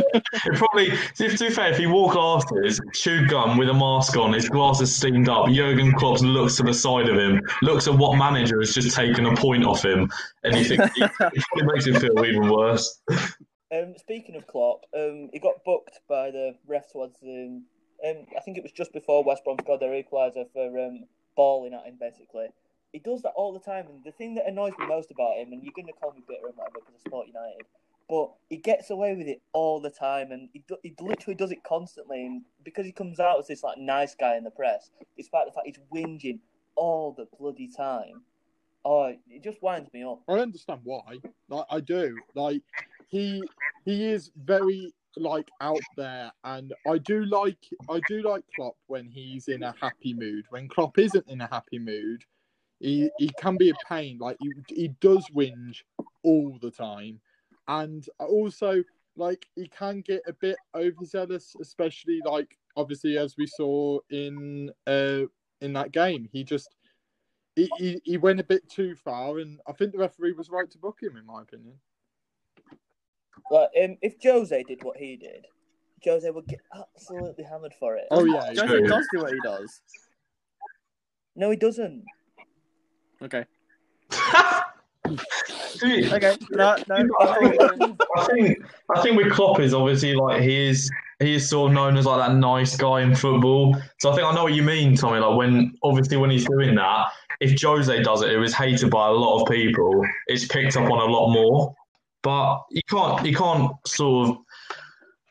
It 0.46 0.54
probably, 0.54 0.90
to 1.16 1.36
be 1.38 1.50
fair, 1.50 1.72
if 1.72 1.80
you 1.80 1.90
wore 1.90 2.10
glasses, 2.12 2.80
chew 2.94 3.26
gum 3.26 3.58
with 3.58 3.68
a 3.68 3.74
mask 3.74 4.16
on, 4.16 4.32
his 4.32 4.48
glasses 4.48 4.94
steamed 4.94 5.28
up, 5.28 5.48
Jurgen 5.48 5.92
Klopp 5.94 6.20
looks 6.20 6.56
to 6.56 6.62
the 6.62 6.72
side 6.72 7.08
of 7.08 7.16
him, 7.18 7.40
looks 7.62 7.88
at 7.88 7.94
what 7.94 8.16
manager 8.16 8.60
has 8.60 8.72
just 8.72 8.94
taken 8.96 9.26
a 9.26 9.34
point 9.34 9.64
off 9.64 9.84
him, 9.84 10.08
and 10.44 10.54
you 10.56 10.64
think 10.64 10.80
it, 10.96 11.10
it 11.20 11.64
makes 11.66 11.86
him 11.86 11.96
feel 12.00 12.24
even 12.24 12.48
worse. 12.50 13.00
Um, 13.74 13.94
speaking 13.96 14.36
of 14.36 14.46
Klopp, 14.46 14.84
um, 14.96 15.28
he 15.32 15.38
got 15.40 15.64
booked 15.64 16.00
by 16.08 16.30
the 16.30 16.54
ref 16.68 16.90
towards 16.92 17.16
um, 17.22 17.64
um, 18.06 18.26
I 18.36 18.40
think 18.40 18.56
it 18.56 18.62
was 18.62 18.72
just 18.72 18.92
before 18.92 19.24
West 19.24 19.44
Brom 19.44 19.56
scored 19.60 19.80
their 19.80 19.90
equaliser 19.90 20.46
for 20.52 20.78
um, 20.78 21.04
balling 21.36 21.74
at 21.74 21.84
him. 21.84 21.96
Basically, 22.00 22.48
he 22.92 22.98
does 22.98 23.22
that 23.22 23.32
all 23.36 23.52
the 23.52 23.60
time, 23.60 23.86
and 23.88 24.04
the 24.04 24.12
thing 24.12 24.34
that 24.34 24.46
annoys 24.46 24.72
me 24.78 24.86
most 24.86 25.10
about 25.10 25.36
him, 25.36 25.52
and 25.52 25.62
you're 25.62 25.72
going 25.74 25.86
to 25.86 25.92
call 25.92 26.12
me 26.12 26.22
bitter 26.26 26.46
and 26.46 26.56
whatever 26.56 26.80
because 26.80 26.94
I 26.98 27.02
support 27.02 27.26
United, 27.28 27.66
but 28.08 28.32
he 28.50 28.56
gets 28.56 28.90
away 28.90 29.14
with 29.14 29.26
it 29.28 29.40
all 29.52 29.80
the 29.80 29.90
time, 29.90 30.32
and 30.32 30.48
he, 30.52 30.62
do- 30.68 30.78
he 30.82 30.94
literally 31.00 31.34
does 31.34 31.52
it 31.52 31.62
constantly, 31.64 32.26
and 32.26 32.42
because 32.64 32.86
he 32.86 32.92
comes 32.92 33.20
out 33.20 33.38
as 33.38 33.46
this 33.46 33.62
like 33.62 33.78
nice 33.78 34.14
guy 34.14 34.36
in 34.36 34.44
the 34.44 34.50
press, 34.50 34.90
despite 35.16 35.46
the 35.46 35.52
fact 35.52 35.66
he's 35.66 35.78
whinging 35.92 36.40
all 36.74 37.12
the 37.12 37.26
bloody 37.38 37.68
time. 37.68 38.22
Oh, 38.84 39.14
it 39.30 39.44
just 39.44 39.62
winds 39.62 39.92
me 39.92 40.02
up. 40.02 40.22
I 40.28 40.34
understand 40.34 40.80
why. 40.82 41.18
Like 41.48 41.66
I 41.70 41.80
do. 41.80 42.18
Like 42.34 42.62
he 43.08 43.44
he 43.84 44.10
is 44.10 44.32
very 44.36 44.92
like 45.16 45.50
out 45.60 45.80
there, 45.96 46.32
and 46.44 46.72
I 46.86 46.98
do 46.98 47.24
like 47.24 47.58
I 47.88 48.00
do 48.08 48.22
like 48.22 48.44
Klopp 48.54 48.76
when 48.86 49.08
he's 49.08 49.48
in 49.48 49.62
a 49.62 49.74
happy 49.80 50.14
mood. 50.14 50.44
When 50.50 50.68
Klopp 50.68 50.98
isn't 50.98 51.28
in 51.28 51.40
a 51.40 51.48
happy 51.48 51.78
mood, 51.78 52.24
he 52.80 53.10
he 53.18 53.30
can 53.38 53.56
be 53.56 53.70
a 53.70 53.74
pain. 53.88 54.18
Like 54.18 54.36
he 54.40 54.52
he 54.68 54.88
does 55.00 55.28
whinge 55.34 55.82
all 56.22 56.58
the 56.60 56.70
time, 56.70 57.20
and 57.68 58.06
also 58.18 58.82
like 59.16 59.46
he 59.54 59.68
can 59.68 60.00
get 60.00 60.22
a 60.26 60.32
bit 60.32 60.56
overzealous, 60.74 61.54
especially 61.60 62.20
like 62.24 62.58
obviously 62.76 63.18
as 63.18 63.36
we 63.36 63.46
saw 63.46 63.98
in 64.10 64.70
uh 64.86 65.22
in 65.60 65.72
that 65.74 65.92
game. 65.92 66.28
He 66.32 66.44
just 66.44 66.68
he, 67.54 67.70
he, 67.76 68.00
he 68.04 68.16
went 68.16 68.40
a 68.40 68.44
bit 68.44 68.68
too 68.68 68.94
far, 68.94 69.38
and 69.38 69.60
I 69.66 69.72
think 69.72 69.92
the 69.92 69.98
referee 69.98 70.32
was 70.32 70.50
right 70.50 70.70
to 70.70 70.78
book 70.78 71.02
him, 71.02 71.16
in 71.16 71.26
my 71.26 71.42
opinion. 71.42 71.74
Like, 73.50 73.68
um, 73.82 73.96
if 74.02 74.14
Jose 74.22 74.62
did 74.64 74.82
what 74.82 74.96
he 74.96 75.16
did, 75.16 75.46
Jose 76.04 76.28
would 76.28 76.46
get 76.46 76.60
absolutely 76.74 77.44
hammered 77.44 77.74
for 77.78 77.96
it. 77.96 78.04
Oh 78.10 78.24
yeah, 78.24 78.46
Jose 78.46 78.66
True. 78.66 78.86
does 78.86 79.06
do 79.12 79.20
what 79.20 79.32
he 79.32 79.40
does. 79.42 79.80
No, 81.36 81.50
he 81.50 81.56
doesn't. 81.56 82.04
Okay. 83.22 83.44
Dude, 85.80 86.12
Okay. 86.12 86.36
No, 86.50 86.76
no. 86.88 86.96
I 87.20 87.38
think, 87.38 88.00
I 88.16 88.24
think 88.26 88.58
I 88.94 89.02
think 89.02 89.16
with 89.16 89.32
Klopp 89.32 89.60
is 89.60 89.74
obviously 89.74 90.14
like 90.14 90.42
he 90.42 90.68
is 90.68 90.90
he 91.18 91.34
is 91.34 91.48
sort 91.48 91.70
of 91.70 91.74
known 91.74 91.96
as 91.96 92.06
like 92.06 92.26
that 92.26 92.36
nice 92.36 92.76
guy 92.76 93.00
in 93.02 93.14
football. 93.14 93.76
So 94.00 94.10
I 94.10 94.14
think 94.14 94.26
I 94.26 94.34
know 94.34 94.44
what 94.44 94.54
you 94.54 94.62
mean, 94.62 94.96
Tommy. 94.96 95.18
Like 95.18 95.36
when 95.36 95.74
obviously 95.82 96.16
when 96.16 96.30
he's 96.30 96.46
doing 96.46 96.74
that, 96.76 97.06
if 97.40 97.60
Jose 97.60 98.02
does 98.02 98.22
it, 98.22 98.30
it 98.30 98.38
was 98.38 98.54
hated 98.54 98.90
by 98.90 99.08
a 99.08 99.12
lot 99.12 99.40
of 99.42 99.48
people. 99.48 100.04
It's 100.26 100.46
picked 100.46 100.76
up 100.76 100.90
on 100.90 100.98
a 100.98 101.12
lot 101.12 101.32
more. 101.32 101.74
But 102.22 102.62
you 102.70 102.82
can't 102.88 103.26
you 103.26 103.34
can't 103.34 103.72
sort 103.86 104.30
of 104.30 104.36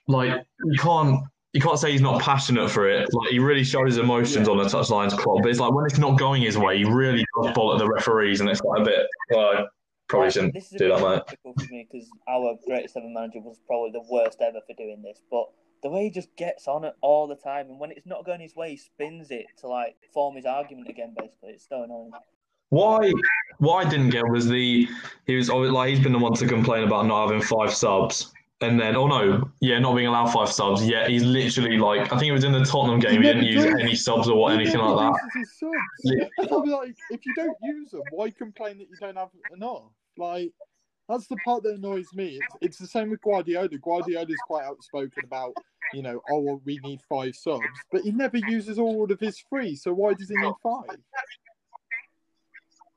like 0.07 0.43
you 0.65 0.79
can't 0.79 1.23
you 1.53 1.61
can't 1.61 1.79
say 1.79 1.91
he's 1.91 2.01
not 2.01 2.21
passionate 2.21 2.69
for 2.69 2.89
it. 2.89 3.09
Like 3.13 3.29
he 3.29 3.39
really 3.39 3.63
showed 3.63 3.85
his 3.85 3.97
emotions 3.97 4.47
on 4.47 4.57
the 4.57 4.65
touchlines, 4.65 5.17
Klopp. 5.17 5.41
But 5.41 5.49
it's 5.49 5.59
like 5.59 5.73
when 5.73 5.85
it's 5.85 5.97
not 5.97 6.17
going 6.17 6.41
his 6.41 6.57
way, 6.57 6.77
he 6.77 6.85
really 6.85 7.25
does 7.37 7.53
bollock 7.53 7.79
the 7.79 7.87
referees, 7.87 8.39
and 8.39 8.49
it's 8.49 8.61
like 8.61 8.81
a 8.81 8.83
bit. 8.83 9.07
Well, 9.31 9.69
probably 10.07 10.31
shouldn't 10.31 10.53
This 10.53 10.71
is 10.71 10.79
do 10.79 10.89
that, 10.89 11.01
mate. 11.01 11.39
for 11.43 11.73
me 11.73 11.87
because 11.91 12.09
our 12.27 12.57
greatest 12.65 12.95
ever 12.97 13.07
manager 13.07 13.39
was 13.39 13.59
probably 13.67 13.91
the 13.91 14.03
worst 14.09 14.41
ever 14.41 14.59
for 14.65 14.73
doing 14.73 15.01
this. 15.01 15.21
But 15.29 15.45
the 15.83 15.89
way 15.89 16.03
he 16.03 16.09
just 16.09 16.35
gets 16.35 16.67
on 16.67 16.83
it 16.83 16.93
all 17.01 17.27
the 17.27 17.35
time, 17.35 17.67
and 17.67 17.79
when 17.79 17.91
it's 17.91 18.05
not 18.05 18.25
going 18.25 18.39
his 18.39 18.55
way, 18.55 18.71
he 18.71 18.77
spins 18.77 19.31
it 19.31 19.45
to 19.59 19.67
like 19.67 19.95
form 20.13 20.35
his 20.35 20.45
argument 20.45 20.89
again. 20.89 21.15
Basically, 21.17 21.51
it's 21.51 21.67
so 21.67 21.83
annoying. 21.83 22.11
Why? 22.71 23.13
What 23.59 23.85
I 23.85 23.89
didn't 23.89 24.09
get 24.09 24.27
was 24.27 24.47
the 24.47 24.87
he 25.27 25.35
was 25.35 25.49
always- 25.49 25.71
like 25.71 25.89
he's 25.89 25.99
been 25.99 26.13
the 26.13 26.19
one 26.19 26.33
to 26.33 26.47
complain 26.47 26.83
about 26.83 27.05
not 27.05 27.27
having 27.27 27.41
five 27.41 27.71
subs, 27.73 28.33
and 28.61 28.79
then 28.79 28.95
oh 28.95 29.07
no, 29.07 29.51
yeah, 29.59 29.77
not 29.77 29.93
being 29.95 30.07
allowed 30.07 30.31
five 30.31 30.49
subs. 30.49 30.87
Yeah, 30.87 31.07
he's 31.07 31.23
literally 31.23 31.77
like 31.77 32.11
I 32.11 32.17
think 32.17 32.29
it 32.29 32.31
was 32.31 32.43
in 32.45 32.53
the 32.53 32.63
Tottenham 32.65 32.99
game. 32.99 33.21
He 33.21 33.27
didn't 33.27 33.43
use 33.43 33.65
any 33.65 33.93
subs 33.93 34.27
or 34.29 34.49
He 34.49 34.55
anything 34.55 34.79
like 34.79 35.13
that. 35.13 35.45
subs. 35.59 36.51
I'm 36.51 36.63
like, 36.69 36.95
if 37.11 37.25
you 37.25 37.33
don't 37.35 37.55
use 37.61 37.91
them, 37.91 38.01
why 38.11 38.31
complain 38.31 38.77
that 38.79 38.87
you 38.89 38.95
don't 38.99 39.17
have 39.17 39.29
enough? 39.55 39.83
Like, 40.17 40.51
that's 41.09 41.27
the 41.27 41.37
part 41.45 41.63
that 41.63 41.75
annoys 41.75 42.07
me. 42.13 42.37
It's, 42.37 42.55
it's 42.61 42.77
the 42.79 42.87
same 42.87 43.09
with 43.11 43.21
Guardiola. 43.21 43.67
Guardiola's 43.67 44.35
quite 44.47 44.63
outspoken 44.65 45.23
about, 45.25 45.53
you 45.93 46.01
know, 46.01 46.21
oh, 46.31 46.39
well, 46.39 46.61
we 46.65 46.79
need 46.83 47.01
five 47.09 47.35
subs, 47.35 47.65
but 47.91 48.01
he 48.01 48.11
never 48.11 48.37
uses 48.37 48.79
all 48.79 49.11
of 49.11 49.19
his 49.19 49.43
three, 49.49 49.75
so 49.75 49.93
why 49.93 50.13
does 50.13 50.29
he 50.29 50.35
need 50.37 50.53
five? 50.63 50.97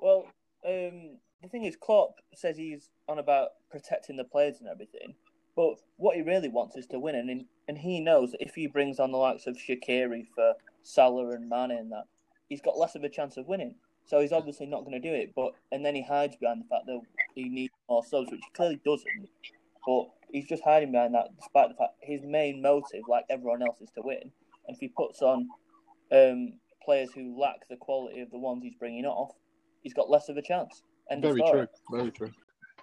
Well, 0.05 0.27
um, 0.69 1.17
the 1.43 1.49
thing 1.49 1.65
is, 1.65 1.77
Klopp 1.77 2.17
says 2.35 2.59
he's 2.59 2.91
on 3.09 3.19
about 3.19 3.53
protecting 3.71 4.19
the 4.19 4.25
players 4.25 4.57
and 4.61 4.69
everything, 4.69 5.15
but 5.57 5.77
what 5.97 6.15
he 6.15 6.21
really 6.21 6.51
wants 6.51 6.77
is 6.77 6.87
to 6.89 6.99
win, 6.99 7.15
and 7.15 7.47
and 7.67 7.79
he 7.79 8.01
knows 8.01 8.33
that 8.33 8.43
if 8.43 8.55
he 8.55 8.67
brings 8.67 9.01
on 9.01 9.13
the 9.13 9.17
likes 9.17 9.47
of 9.47 9.57
Shaqiri 9.57 10.27
for 10.35 10.57
Salah 10.83 11.31
and 11.31 11.49
Mane 11.49 11.71
and 11.71 11.91
that, 11.91 12.05
he's 12.51 12.61
got 12.61 12.77
less 12.77 12.95
of 12.95 13.03
a 13.03 13.09
chance 13.09 13.39
of 13.39 13.49
winning. 13.49 13.77
So 14.05 14.21
he's 14.21 14.33
obviously 14.33 14.67
not 14.67 14.85
going 14.85 15.01
to 15.01 15.09
do 15.09 15.15
it. 15.15 15.33
But 15.35 15.53
and 15.73 15.83
then 15.83 15.95
he 15.95 16.03
hides 16.03 16.37
behind 16.37 16.61
the 16.61 16.69
fact 16.69 16.85
that 16.85 17.01
he 17.35 17.49
needs 17.49 17.73
more 17.89 18.05
subs, 18.05 18.31
which 18.31 18.43
he 18.45 18.51
clearly 18.55 18.81
doesn't. 18.85 19.31
But 19.87 20.09
he's 20.31 20.47
just 20.47 20.65
hiding 20.65 20.93
behind 20.93 21.15
that, 21.15 21.35
despite 21.35 21.71
the 21.71 21.77
fact 21.77 21.95
his 22.03 22.21
main 22.27 22.61
motive, 22.61 23.05
like 23.09 23.25
everyone 23.31 23.63
else, 23.63 23.81
is 23.81 23.91
to 23.93 24.03
win. 24.03 24.33
And 24.69 24.77
if 24.77 24.81
he 24.81 24.89
puts 24.89 25.23
on 25.23 25.49
um, 26.13 26.59
players 26.85 27.11
who 27.15 27.41
lack 27.41 27.67
the 27.71 27.77
quality 27.77 28.21
of 28.21 28.31
the 28.31 28.39
ones 28.39 28.63
he's 28.63 28.75
bringing 28.75 29.07
off, 29.07 29.33
he's 29.85 29.95
got 29.95 30.11
less 30.11 30.29
of 30.29 30.37
a 30.37 30.43
chance. 30.43 30.83
End 31.11 31.23
Very 31.23 31.41
true. 31.41 31.69
Very 31.93 32.11
true. 32.11 32.33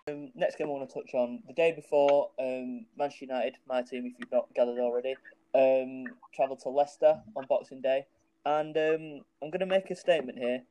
Um, 0.07 0.31
next 0.33 0.57
game 0.57 0.67
I 0.67 0.71
want 0.71 0.89
to 0.89 0.93
touch 0.93 1.13
on 1.13 1.43
the 1.47 1.53
day 1.53 1.73
before 1.73 2.29
um, 2.39 2.85
Manchester 2.97 3.25
United, 3.25 3.57
my 3.67 3.81
team, 3.81 4.05
if 4.05 4.13
you've 4.17 4.31
not 4.31 4.47
gathered 4.55 4.79
already, 4.79 5.15
um, 5.53 6.05
travelled 6.33 6.59
to 6.61 6.69
Leicester 6.69 7.21
on 7.35 7.45
Boxing 7.47 7.81
Day, 7.81 8.05
and 8.45 8.75
um, 8.77 9.21
I'm 9.43 9.49
going 9.51 9.59
to 9.59 9.65
make 9.65 9.91
a 9.91 9.95
statement 9.95 10.39
here. 10.39 10.63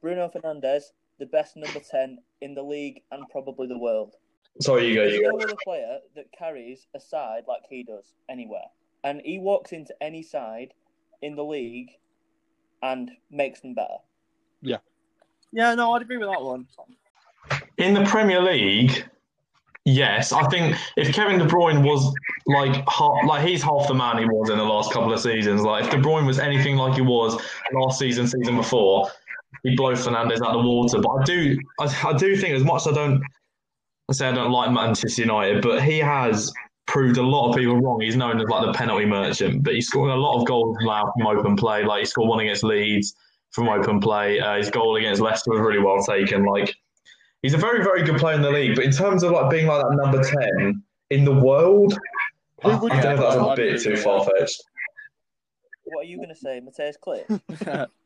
Bruno 0.00 0.30
Fernandes 0.34 0.92
the 1.18 1.26
best 1.26 1.56
number 1.56 1.80
ten 1.80 2.18
in 2.40 2.54
the 2.54 2.62
league 2.62 3.02
and 3.12 3.28
probably 3.28 3.66
the 3.66 3.78
world. 3.78 4.14
Sorry, 4.60 4.88
you 4.88 4.94
go, 4.94 5.02
There's 5.02 5.14
you 5.14 5.22
no 5.22 5.38
go. 5.38 5.44
other 5.44 5.54
player 5.62 5.98
that 6.16 6.32
carries 6.36 6.86
a 6.94 7.00
side 7.00 7.42
like 7.46 7.62
he 7.68 7.82
does 7.82 8.14
anywhere, 8.28 8.64
and 9.04 9.20
he 9.24 9.38
walks 9.38 9.72
into 9.72 9.94
any 10.00 10.22
side 10.22 10.72
in 11.22 11.36
the 11.36 11.44
league 11.44 11.90
and 12.82 13.10
makes 13.30 13.60
them 13.60 13.74
better. 13.74 13.98
Yeah, 14.62 14.78
no, 15.74 15.92
I'd 15.92 16.02
agree 16.02 16.16
with 16.16 16.28
that 16.28 16.42
one. 16.42 16.66
In 17.78 17.94
the 17.94 18.04
Premier 18.04 18.40
League, 18.40 19.04
yes, 19.84 20.32
I 20.32 20.46
think 20.48 20.76
if 20.96 21.12
Kevin 21.14 21.38
De 21.38 21.46
Bruyne 21.46 21.82
was 21.82 22.14
like 22.46 22.84
half, 22.88 23.24
like 23.26 23.46
he's 23.46 23.62
half 23.62 23.88
the 23.88 23.94
man 23.94 24.18
he 24.18 24.24
was 24.24 24.50
in 24.50 24.58
the 24.58 24.64
last 24.64 24.92
couple 24.92 25.12
of 25.12 25.20
seasons. 25.20 25.62
Like 25.62 25.84
if 25.84 25.90
De 25.90 25.96
Bruyne 25.96 26.26
was 26.26 26.38
anything 26.38 26.76
like 26.76 26.94
he 26.94 27.02
was 27.02 27.40
last 27.72 27.98
season, 27.98 28.26
season 28.26 28.56
before, 28.56 29.10
he'd 29.62 29.76
blow 29.76 29.92
Fernandes 29.92 30.42
out 30.42 30.54
of 30.54 30.62
the 30.62 30.68
water. 30.68 31.00
But 31.00 31.10
I 31.10 31.24
do, 31.24 31.58
I, 31.80 32.08
I 32.08 32.16
do 32.16 32.36
think 32.36 32.54
as 32.54 32.64
much 32.64 32.82
as 32.82 32.88
I 32.88 32.92
don't 32.92 33.22
I 34.10 34.12
say 34.12 34.28
I 34.28 34.32
don't 34.32 34.50
like 34.50 34.72
Manchester 34.72 35.22
United, 35.22 35.62
but 35.62 35.84
he 35.84 35.98
has 35.98 36.52
proved 36.88 37.16
a 37.16 37.22
lot 37.22 37.50
of 37.50 37.56
people 37.56 37.80
wrong. 37.80 38.00
He's 38.00 38.16
known 38.16 38.40
as 38.40 38.48
like 38.48 38.66
the 38.66 38.72
penalty 38.72 39.06
merchant, 39.06 39.62
but 39.62 39.74
he's 39.74 39.86
scored 39.86 40.10
a 40.10 40.16
lot 40.16 40.40
of 40.40 40.48
goals 40.48 40.76
now 40.80 41.12
from 41.16 41.28
open 41.28 41.54
play. 41.54 41.84
Like 41.84 42.00
he 42.00 42.04
scored 42.06 42.28
one 42.28 42.40
against 42.40 42.64
Leeds 42.64 43.14
from 43.50 43.68
open 43.68 44.00
play. 44.00 44.40
Uh, 44.40 44.56
his 44.56 44.70
goal 44.70 44.96
against 44.96 45.20
Leicester 45.20 45.50
was 45.50 45.60
really 45.60 45.78
well 45.78 46.02
taken. 46.02 46.44
Like 46.44 46.74
he's 47.42 47.54
a 47.54 47.58
very, 47.58 47.82
very 47.82 48.02
good 48.02 48.18
player 48.18 48.36
in 48.36 48.42
the 48.42 48.50
league. 48.50 48.76
But 48.76 48.84
in 48.84 48.92
terms 48.92 49.22
of 49.22 49.32
like 49.32 49.50
being 49.50 49.66
like 49.66 49.82
that 49.82 49.96
number 49.96 50.22
ten 50.22 50.82
in 51.10 51.24
the 51.24 51.34
world, 51.34 51.98
I, 52.62 52.70
I 52.70 52.76
Who 52.76 52.88
don't 52.88 53.02
know 53.02 53.16
that's 53.16 53.36
a 53.36 53.40
I'd 53.40 53.56
bit 53.56 53.80
too 53.80 53.96
far 53.96 54.24
fetched. 54.24 54.62
What 55.84 56.04
are 56.04 56.08
you 56.08 56.18
going 56.18 56.28
to 56.28 56.36
say, 56.36 56.60
Mateusz 56.60 56.96
Klich? 57.04 57.88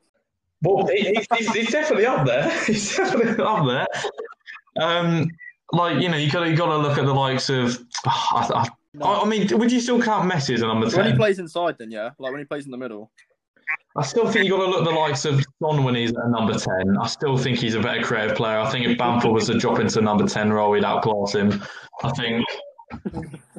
Well, 0.65 0.87
he, 0.87 1.15
he's, 1.15 1.27
he's, 1.37 1.53
he's 1.53 1.71
definitely 1.71 2.07
up 2.07 2.27
there. 2.27 2.51
He's 2.67 2.97
definitely 2.97 3.45
up 3.45 3.67
there. 3.67 3.87
Um, 4.83 5.29
like 5.73 6.01
you 6.01 6.09
know, 6.09 6.17
you 6.17 6.31
got 6.31 6.49
you 6.49 6.57
got 6.57 6.67
to 6.67 6.79
look 6.79 6.97
at 6.97 7.05
the 7.05 7.13
likes 7.13 7.51
of. 7.51 7.79
I, 8.07 8.67
I, 9.03 9.05
I 9.05 9.25
mean, 9.27 9.47
would 9.59 9.71
you 9.71 9.81
still 9.81 10.01
count 10.01 10.31
Messi 10.31 10.55
as 10.55 10.63
a 10.63 10.67
number 10.67 10.89
when 10.89 11.07
he 11.07 11.15
plays 11.15 11.39
inside, 11.39 11.77
then 11.79 11.91
yeah, 11.91 12.11
like 12.19 12.33
when 12.33 12.41
he 12.41 12.47
plays 12.47 12.65
in 12.65 12.71
the 12.71 12.79
middle. 12.79 13.11
I 13.97 14.02
still 14.02 14.30
think 14.30 14.47
you've 14.47 14.59
got 14.59 14.64
to 14.64 14.71
look 14.71 14.80
at 14.80 14.85
the 14.85 14.99
likes 14.99 15.25
of 15.25 15.44
Son 15.62 15.85
when 15.85 15.94
he's 15.94 16.11
at 16.11 16.28
number 16.28 16.54
ten. 16.54 16.97
I 17.00 17.06
still 17.06 17.37
think 17.37 17.59
he's 17.59 17.75
a 17.75 17.80
better 17.80 18.02
creative 18.02 18.37
player. 18.37 18.59
I 18.59 18.71
think 18.71 18.87
if 18.87 18.99
Bamford 18.99 19.30
was 19.30 19.47
to 19.47 19.59
drop 19.59 19.78
into 19.78 20.00
number 20.00 20.26
ten 20.26 20.52
role, 20.52 20.73
we'd 20.73 20.85
outclass 20.85 21.35
him. 21.35 21.62
I 22.02 22.11
think. 22.11 22.44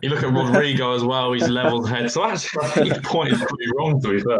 You 0.02 0.10
look 0.10 0.24
at 0.24 0.34
Rodrigo 0.34 0.94
as 0.94 1.04
well; 1.04 1.34
he's 1.34 1.48
leveled 1.48 1.90
head. 1.90 2.12
So 2.12 2.24
actually, 2.24 2.66
I 2.66 2.70
think 2.70 2.88
your 2.88 3.02
point 3.02 3.32
is 3.32 3.40
pretty 3.40 3.72
wrong. 3.76 4.02
To 4.02 4.10
be 4.10 4.20
fair, 4.20 4.40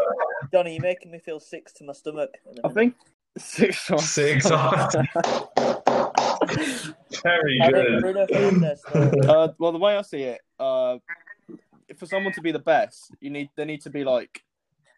Johnny, 0.52 0.74
you're 0.74 0.82
making 0.82 1.12
me 1.12 1.20
feel 1.20 1.40
sick 1.40 1.74
to 1.76 1.84
my 1.84 1.94
stomach. 1.94 2.32
I 2.64 2.70
think 2.70 2.96
six. 3.38 3.90
Six. 3.98 4.50
very 7.24 7.60
good. 7.60 8.02
Bruno 8.02 8.28
Fernandes. 8.28 8.80
though. 8.94 9.32
uh, 9.32 9.54
well, 9.58 9.72
the 9.72 9.80
way 9.80 9.98
I 9.98 10.02
see 10.02 10.24
it, 10.24 10.42
uh, 10.60 10.98
for 11.98 12.06
someone 12.06 12.34
to 12.34 12.42
be 12.42 12.52
the 12.52 12.60
best, 12.60 13.12
you 13.20 13.30
need 13.30 13.50
they 13.56 13.66
need 13.66 13.82
to 13.82 13.90
be 13.90 14.04
like 14.04 14.42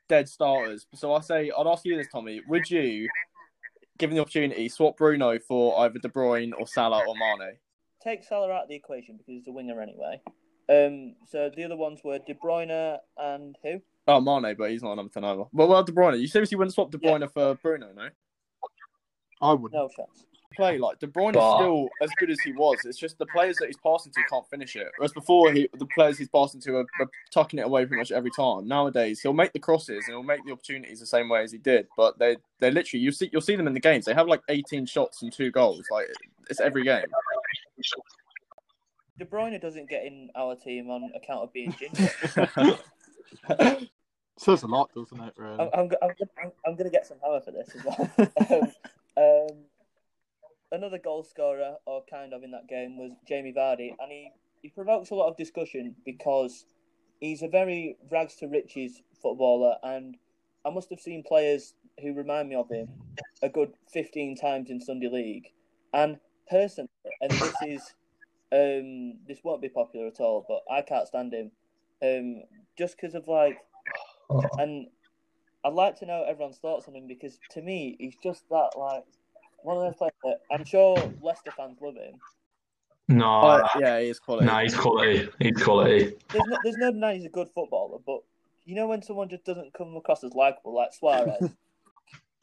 dead 0.07 0.29
starters. 0.29 0.85
So 0.95 1.13
I 1.13 1.21
say, 1.21 1.51
I'd 1.57 1.67
ask 1.67 1.85
you 1.85 1.97
this, 1.97 2.07
Tommy: 2.11 2.41
Would 2.47 2.69
you, 2.69 3.07
given 3.97 4.15
the 4.15 4.21
opportunity, 4.21 4.69
swap 4.69 4.97
Bruno 4.97 5.39
for 5.39 5.79
either 5.79 5.99
De 5.99 6.09
Bruyne 6.09 6.51
or 6.57 6.67
Salah 6.67 7.03
or 7.07 7.15
Mane? 7.15 7.57
Take 8.03 8.23
Salah 8.23 8.51
out 8.51 8.63
of 8.63 8.69
the 8.69 8.75
equation 8.75 9.17
because 9.17 9.27
he's 9.27 9.47
a 9.47 9.51
winger 9.51 9.81
anyway. 9.81 10.21
Um, 10.69 11.15
so 11.29 11.49
the 11.55 11.63
other 11.63 11.77
ones 11.77 12.01
were 12.03 12.19
De 12.19 12.33
Bruyne 12.33 12.97
and 13.17 13.55
who? 13.63 13.81
Oh, 14.07 14.21
Mane, 14.21 14.55
but 14.57 14.71
he's 14.71 14.83
not 14.83 14.93
a 14.93 14.95
number 14.95 15.11
ten 15.11 15.23
either. 15.23 15.43
Well, 15.51 15.67
well, 15.67 15.83
De 15.83 15.91
Bruyne. 15.91 16.19
You 16.19 16.27
seriously 16.27 16.57
wouldn't 16.57 16.73
swap 16.73 16.91
De 16.91 16.97
Bruyne 16.97 17.31
for 17.31 17.55
Bruno, 17.55 17.91
no? 17.95 18.09
I 19.41 19.53
wouldn't. 19.53 19.73
No 19.73 19.89
chance. 19.89 20.25
Play 20.57 20.77
like 20.77 20.99
De 20.99 21.07
Bruyne 21.07 21.33
But- 21.33 21.47
is 21.47 21.55
still 21.55 21.89
as 22.01 22.09
good 22.17 22.29
as 22.29 22.39
he 22.41 22.51
was. 22.51 22.83
It's 22.83 22.97
just 22.97 23.17
the 23.17 23.25
players 23.27 23.57
that 23.57 23.67
he's 23.67 23.77
passing 23.77 24.11
to 24.11 24.21
can't 24.29 24.45
finish 24.49 24.75
it. 24.75 24.87
Whereas 24.97 25.13
before, 25.13 25.53
he 25.53 25.69
the 25.77 25.85
players 25.85 26.17
he's 26.17 26.27
passing 26.27 26.59
to 26.61 26.77
are, 26.77 26.85
are 26.99 27.09
tucking 27.31 27.59
it 27.59 27.65
away 27.65 27.85
pretty 27.85 27.99
much 27.99 28.11
every 28.11 28.31
time. 28.31 28.67
Nowadays, 28.67 29.21
he'll 29.21 29.33
make 29.33 29.53
the 29.53 29.59
crosses 29.59 30.03
and 30.07 30.15
he'll 30.15 30.23
make 30.23 30.43
the 30.45 30.51
opportunities 30.51 30.99
the 30.99 31.05
same 31.05 31.29
way 31.29 31.43
as 31.43 31.51
he 31.51 31.59
did. 31.59 31.87
But 31.95 32.17
they 32.17 32.37
they 32.59 32.71
literally 32.71 33.03
you 33.03 33.11
see 33.11 33.29
you'll 33.31 33.41
see 33.41 33.55
them 33.55 33.67
in 33.67 33.73
the 33.73 33.79
games. 33.79 34.05
They 34.05 34.13
have 34.13 34.27
like 34.27 34.41
18 34.49 34.85
shots 34.87 35.21
and 35.21 35.31
two 35.31 35.51
goals. 35.51 35.85
Like 35.91 36.07
it's 36.49 36.59
every 36.59 36.83
game. 36.83 37.05
De 39.19 39.25
Bruyne 39.25 39.59
doesn't 39.61 39.89
get 39.89 40.05
in 40.05 40.29
our 40.35 40.55
team 40.55 40.89
on 40.89 41.11
account 41.15 41.43
of 41.43 41.53
being 41.53 41.73
ginger. 41.79 42.77
Says 44.37 44.61
a 44.61 44.67
lot, 44.67 44.93
doesn't 44.93 45.19
it? 45.19 45.33
Really. 45.35 45.59
I'm, 45.59 45.69
I'm, 45.73 45.89
I'm, 46.01 46.09
I'm, 46.43 46.51
I'm 46.65 46.75
going 46.75 46.85
to 46.85 46.91
get 46.91 47.07
some 47.07 47.17
hammer 47.23 47.41
for 47.41 47.51
this 47.51 47.69
as 47.75 47.83
well. 47.83 48.09
um, 48.51 48.71
um, 49.17 49.57
another 50.71 50.97
goal 50.97 51.23
scorer, 51.23 51.75
or 51.85 52.03
kind 52.09 52.33
of 52.33 52.43
in 52.43 52.51
that 52.51 52.67
game, 52.67 52.97
was 52.97 53.11
Jamie 53.27 53.53
Vardy, 53.55 53.95
and 53.99 54.11
he, 54.11 54.31
he 54.61 54.69
provokes 54.69 55.11
a 55.11 55.15
lot 55.15 55.29
of 55.29 55.37
discussion 55.37 55.95
because 56.05 56.65
he's 57.19 57.41
a 57.41 57.47
very 57.47 57.97
rags 58.11 58.35
to 58.35 58.47
riches 58.47 59.01
footballer, 59.21 59.75
and 59.83 60.17
I 60.65 60.69
must 60.69 60.89
have 60.89 60.99
seen 60.99 61.23
players 61.23 61.73
who 62.01 62.13
remind 62.13 62.49
me 62.49 62.55
of 62.55 62.69
him 62.69 62.89
a 63.41 63.49
good 63.49 63.73
15 63.91 64.35
times 64.37 64.69
in 64.69 64.79
Sunday 64.79 65.09
League. 65.09 65.51
And 65.93 66.19
personally, 66.49 66.89
and 67.21 67.31
this 67.31 67.55
is 67.65 67.81
um, 68.51 69.17
this 69.27 69.39
won't 69.43 69.61
be 69.61 69.69
popular 69.69 70.07
at 70.07 70.19
all, 70.19 70.45
but 70.47 70.61
I 70.71 70.81
can't 70.81 71.07
stand 71.07 71.33
him 71.33 71.51
um, 72.03 72.43
just 72.77 72.95
because 72.95 73.15
of 73.15 73.27
like 73.27 73.57
and 74.57 74.87
I'd 75.63 75.73
like 75.73 75.97
to 75.99 76.05
know 76.05 76.23
everyone's 76.27 76.57
thoughts 76.57 76.87
on 76.87 76.95
him 76.95 77.07
because 77.07 77.39
to 77.51 77.61
me, 77.61 77.95
he's 77.99 78.15
just 78.23 78.47
that 78.49 78.71
like 78.77 79.03
one 79.67 79.77
of 79.77 79.83
those 79.83 79.97
players 79.97 80.13
that 80.23 80.39
I'm 80.49 80.63
sure 80.63 80.95
Leicester 81.21 81.51
fans 81.51 81.77
love 81.81 81.95
him. 81.95 82.13
No, 83.09 83.41
oh, 83.41 83.61
But, 83.73 83.81
yeah, 83.81 83.99
he's 83.99 84.17
quality. 84.17 84.45
no, 84.45 84.57
he's 84.59 84.75
quality. 84.75 85.29
He's 85.39 85.61
quality. 85.61 86.15
There's 86.29 86.45
no, 86.47 86.57
there's 86.63 86.77
no 86.77 86.91
denying 86.91 87.17
he's 87.17 87.25
a 87.25 87.29
good 87.29 87.49
footballer, 87.53 87.99
but 88.05 88.21
you 88.65 88.75
know 88.75 88.87
when 88.87 89.01
someone 89.01 89.27
just 89.27 89.43
doesn't 89.43 89.73
come 89.73 89.95
across 89.97 90.23
as 90.23 90.33
likable, 90.33 90.73
like 90.73 90.93
Suarez. 90.93 91.51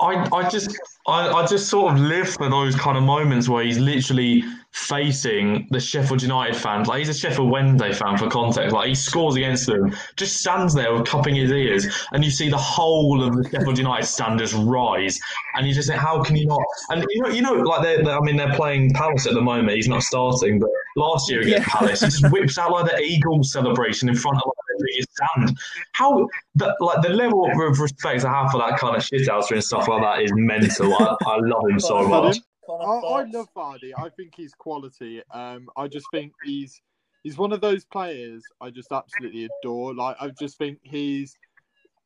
I, 0.04 0.28
I 0.36 0.48
just 0.50 0.76
I, 1.06 1.28
I 1.28 1.46
just 1.46 1.68
sort 1.68 1.92
of 1.94 2.00
live 2.00 2.28
for 2.28 2.48
those 2.48 2.74
kind 2.76 2.96
of 2.96 3.04
moments 3.04 3.48
where 3.48 3.64
he's 3.64 3.78
literally 3.78 4.42
facing 4.72 5.68
the 5.70 5.78
Sheffield 5.78 6.20
United 6.22 6.56
fans. 6.56 6.88
Like 6.88 6.98
he's 6.98 7.08
a 7.08 7.14
Sheffield 7.14 7.48
Wednesday 7.50 7.92
fan 7.92 8.16
for 8.18 8.28
context. 8.28 8.72
Like 8.74 8.88
he 8.88 8.94
scores 8.94 9.36
against 9.36 9.66
them, 9.66 9.94
just 10.16 10.38
stands 10.40 10.74
there 10.74 10.92
with 10.92 11.06
cupping 11.06 11.36
his 11.36 11.50
ears, 11.52 11.86
and 12.12 12.24
you 12.24 12.30
see 12.30 12.48
the 12.50 12.56
whole 12.58 13.22
of 13.22 13.34
the 13.36 13.48
Sheffield 13.50 13.78
United 13.78 14.06
standards 14.06 14.52
rise, 14.52 15.18
and 15.54 15.66
you 15.66 15.72
just 15.74 15.88
think, 15.88 16.00
how 16.00 16.22
can 16.22 16.36
you 16.36 16.46
not? 16.46 16.60
And 16.90 17.04
you 17.10 17.22
know, 17.22 17.28
you 17.28 17.42
know, 17.42 17.52
like 17.54 17.82
they're, 17.82 18.02
they're- 18.02 18.16
I 18.18 18.20
mean, 18.20 18.36
they're 18.36 18.54
playing 18.54 18.92
Palace 18.94 19.26
at 19.26 19.34
the 19.34 19.40
moment. 19.42 19.76
He's 19.76 19.88
not 19.88 20.02
starting, 20.02 20.58
but 20.58 20.70
last 20.96 21.30
year 21.30 21.40
against 21.42 21.58
Yeah. 21.58 21.64
Palace, 21.72 22.00
he 22.00 22.06
just 22.06 22.30
whips 22.32 22.58
out 22.58 22.72
like 22.72 22.90
the 22.90 23.00
Eagles 23.00 23.52
celebration 23.52 24.08
in 24.08 24.14
front 24.16 24.38
of 24.38 24.42
like, 24.46 24.54
the 24.76 24.84
biggest 24.86 25.08
stand. 25.12 25.58
How 25.92 26.28
the, 26.54 26.74
like 26.80 27.02
the 27.02 27.10
level 27.10 27.46
of 27.46 27.80
respect 27.80 28.24
I 28.24 28.30
have 28.30 28.50
for 28.50 28.58
that 28.58 28.78
kind 28.78 28.96
of 28.96 29.04
shit 29.04 29.22
shithouser 29.22 29.52
and 29.52 29.64
stuff 29.64 29.88
like 29.88 30.02
that 30.02 30.22
is 30.22 30.32
mental. 30.34 30.94
I, 30.94 31.16
I 31.26 31.38
love 31.40 31.68
him 31.68 31.80
so 31.80 32.06
much. 32.06 32.38
I, 32.68 32.72
I 32.72 33.24
love 33.24 33.48
Vardy. 33.54 33.92
I 33.96 34.08
think 34.10 34.34
he's 34.36 34.54
quality. 34.54 35.22
Um, 35.30 35.68
I 35.76 35.88
just 35.88 36.06
think 36.12 36.32
he's 36.44 36.80
he's 37.22 37.36
one 37.36 37.52
of 37.52 37.60
those 37.60 37.84
players 37.84 38.42
I 38.60 38.70
just 38.70 38.92
absolutely 38.92 39.48
adore. 39.62 39.94
Like 39.94 40.16
I 40.20 40.30
just 40.38 40.58
think 40.58 40.78
he's. 40.82 41.36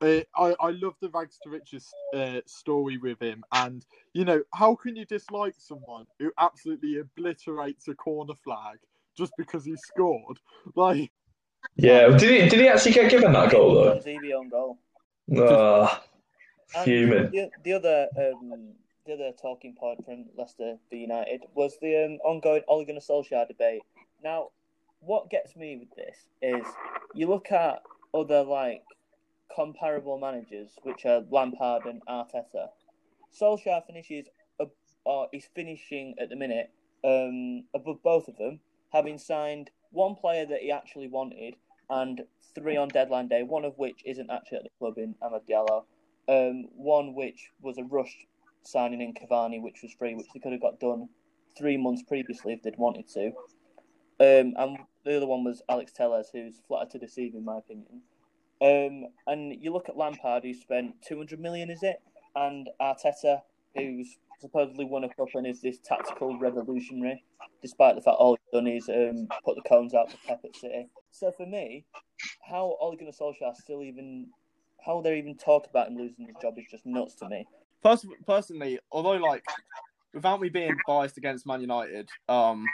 Uh, 0.00 0.20
I 0.36 0.54
I 0.60 0.70
love 0.70 0.94
the 1.00 1.10
rags 1.10 1.38
to 1.42 1.50
riches 1.50 1.92
uh, 2.14 2.40
story 2.46 2.98
with 2.98 3.20
him, 3.20 3.42
and 3.52 3.84
you 4.14 4.24
know 4.24 4.42
how 4.54 4.76
can 4.76 4.94
you 4.94 5.04
dislike 5.04 5.56
someone 5.58 6.06
who 6.20 6.30
absolutely 6.38 6.98
obliterates 6.98 7.88
a 7.88 7.94
corner 7.94 8.34
flag 8.44 8.78
just 9.16 9.32
because 9.36 9.64
he 9.64 9.76
scored? 9.76 10.38
Like 10.76 11.10
Yeah, 11.76 12.08
did 12.16 12.30
he 12.30 12.48
did 12.48 12.60
he 12.60 12.68
actually 12.68 12.92
get 12.92 13.10
given 13.10 13.32
that 13.32 13.50
goal 13.50 13.74
though? 13.74 13.94
Tuanzebe 13.94 14.32
on 14.38 14.48
goal. 14.48 14.78
Ah, 15.38 16.02
And 16.74 16.84
Fuming. 16.84 17.30
The, 17.30 17.50
the 17.62 17.72
other 17.74 18.08
um, 18.16 18.72
the 19.06 19.14
other 19.14 19.32
talking 19.40 19.74
point 19.74 20.04
from 20.04 20.26
Leicester 20.36 20.76
v 20.90 20.98
United 20.98 21.42
was 21.54 21.78
the 21.80 22.04
um, 22.04 22.12
ongoing 22.24 22.62
Ole 22.68 22.84
Gunnar 22.84 23.00
Solskjaer 23.00 23.46
debate. 23.48 23.82
Now, 24.22 24.48
what 25.00 25.30
gets 25.30 25.54
me 25.56 25.76
with 25.76 25.94
this 25.96 26.16
is 26.42 26.66
you 27.14 27.28
look 27.28 27.52
at 27.52 27.82
other 28.12 28.42
like 28.42 28.82
comparable 29.54 30.18
managers, 30.18 30.70
which 30.82 31.06
are 31.06 31.22
Lampard 31.30 31.84
and 31.86 32.02
Arteta. 32.06 32.68
Solskjaer 33.40 33.86
finishes, 33.86 34.26
ab- 34.60 34.70
or 35.04 35.28
he's 35.32 35.48
finishing 35.54 36.14
at 36.20 36.28
the 36.28 36.36
minute 36.36 36.70
um, 37.04 37.64
above 37.74 38.02
both 38.02 38.28
of 38.28 38.36
them, 38.36 38.60
having 38.92 39.18
signed 39.18 39.70
one 39.90 40.14
player 40.14 40.46
that 40.46 40.60
he 40.60 40.70
actually 40.70 41.08
wanted 41.08 41.54
and 41.90 42.22
three 42.54 42.76
on 42.76 42.88
deadline 42.88 43.28
day, 43.28 43.42
one 43.42 43.64
of 43.64 43.78
which 43.78 44.02
isn't 44.04 44.30
actually 44.30 44.58
at 44.58 44.64
the 44.64 44.70
club 44.78 44.98
in 44.98 45.14
Amad 45.22 45.42
Diallo 45.48 45.84
um, 46.28 46.66
one 46.76 47.14
which 47.14 47.50
was 47.60 47.78
a 47.78 47.84
rush 47.84 48.14
signing 48.62 49.00
in 49.00 49.14
Cavani, 49.14 49.60
which 49.60 49.82
was 49.82 49.92
free, 49.92 50.14
which 50.14 50.26
they 50.34 50.40
could 50.40 50.52
have 50.52 50.60
got 50.60 50.78
done 50.78 51.08
three 51.56 51.76
months 51.76 52.02
previously 52.02 52.52
if 52.52 52.62
they'd 52.62 52.76
wanted 52.76 53.08
to. 53.08 53.26
Um, 54.20 54.54
and 54.56 54.78
the 55.04 55.16
other 55.16 55.26
one 55.26 55.44
was 55.44 55.62
Alex 55.68 55.92
Telles, 55.92 56.28
who's 56.32 56.60
flattered 56.68 56.90
to 56.90 56.98
deceive, 56.98 57.34
in 57.34 57.44
my 57.44 57.58
opinion. 57.58 58.02
Um, 58.60 59.10
and 59.26 59.54
you 59.62 59.72
look 59.72 59.88
at 59.88 59.96
Lampard, 59.96 60.44
who 60.44 60.52
spent 60.52 61.00
200 61.06 61.40
million, 61.40 61.70
is 61.70 61.82
it? 61.82 62.02
And 62.34 62.68
Arteta, 62.80 63.42
who's 63.74 64.18
supposedly 64.40 64.84
won 64.84 65.04
a 65.04 65.08
cup 65.08 65.28
and 65.34 65.46
is 65.46 65.60
this 65.60 65.78
tactical 65.78 66.38
revolutionary, 66.38 67.22
despite 67.62 67.94
the 67.94 68.00
fact 68.00 68.16
all 68.18 68.36
he's 68.36 68.52
done 68.52 68.66
is 68.66 68.88
um, 68.88 69.28
put 69.44 69.56
the 69.56 69.68
cones 69.68 69.94
out 69.94 70.10
for 70.10 70.18
Pep 70.26 70.40
at 70.44 70.56
City. 70.56 70.88
So 71.10 71.32
for 71.32 71.46
me, 71.46 71.84
how 72.48 72.76
Ole 72.80 72.96
Gunnar 72.96 73.12
Solskjaer 73.12 73.54
still 73.56 73.82
even 73.82 74.28
how 74.84 75.00
they're 75.00 75.16
even 75.16 75.36
talk 75.36 75.66
about 75.68 75.88
him 75.88 75.96
losing 75.96 76.26
his 76.26 76.36
job 76.40 76.54
is 76.56 76.64
just 76.70 76.86
nuts 76.86 77.14
to 77.16 77.28
me. 77.28 77.46
Pers- 77.82 78.06
personally, 78.26 78.78
although 78.92 79.16
like 79.16 79.44
without 80.14 80.40
me 80.40 80.48
being 80.48 80.76
biased 80.86 81.18
against 81.18 81.46
Man 81.46 81.60
United, 81.60 82.08
um, 82.28 82.64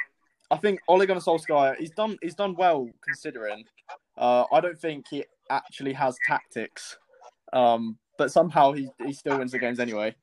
I 0.50 0.56
think 0.56 0.80
Ole 0.88 1.06
Gunnar 1.06 1.20
Solskjaer 1.20 1.76
he's 1.78 1.90
done 1.90 2.16
he's 2.22 2.34
done 2.34 2.54
well 2.56 2.88
considering. 3.02 3.64
Uh, 4.16 4.44
I 4.52 4.60
don't 4.60 4.78
think 4.78 5.06
he 5.10 5.24
actually 5.50 5.92
has 5.92 6.16
tactics, 6.26 6.98
um, 7.52 7.98
but 8.18 8.30
somehow 8.30 8.72
he 8.72 8.88
he 9.04 9.12
still 9.12 9.38
wins 9.38 9.52
the 9.52 9.58
games 9.58 9.80
anyway. 9.80 10.14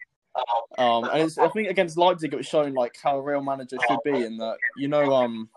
Um, 0.77 1.03
and 1.05 1.23
it's, 1.23 1.37
I 1.37 1.49
think 1.49 1.69
against 1.69 1.97
Leipzig 1.97 2.33
it 2.33 2.37
was 2.37 2.47
shown 2.47 2.73
like 2.73 2.95
how 3.01 3.17
a 3.17 3.21
real 3.21 3.41
manager 3.41 3.77
should 3.87 3.99
be 4.03 4.23
in 4.23 4.37
that 4.37 4.57
you 4.77 4.87
know 4.87 5.13
um 5.13 5.49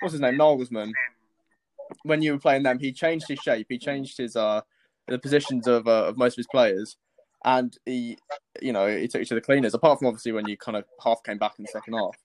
what's 0.00 0.12
his 0.12 0.20
name? 0.20 0.34
Nagelsmann. 0.34 0.92
When 2.02 2.20
you 2.20 2.32
were 2.32 2.38
playing 2.38 2.62
them 2.62 2.78
he 2.78 2.92
changed 2.92 3.28
his 3.28 3.38
shape. 3.38 3.66
He 3.68 3.78
changed 3.78 4.18
his 4.18 4.36
uh 4.36 4.60
the 5.06 5.18
positions 5.18 5.66
of 5.66 5.88
uh, 5.88 6.04
of 6.04 6.18
most 6.18 6.34
of 6.34 6.36
his 6.36 6.46
players. 6.48 6.96
And 7.44 7.76
he 7.86 8.18
you 8.60 8.72
know 8.72 8.86
he 8.94 9.08
took 9.08 9.20
you 9.20 9.26
to 9.26 9.34
the 9.34 9.40
cleaners 9.40 9.74
apart 9.74 9.98
from 9.98 10.08
obviously 10.08 10.32
when 10.32 10.46
you 10.46 10.56
kind 10.56 10.76
of 10.76 10.84
half 11.02 11.22
came 11.22 11.38
back 11.38 11.54
in 11.58 11.64
the 11.64 11.70
second 11.70 11.94
half. 11.94 12.16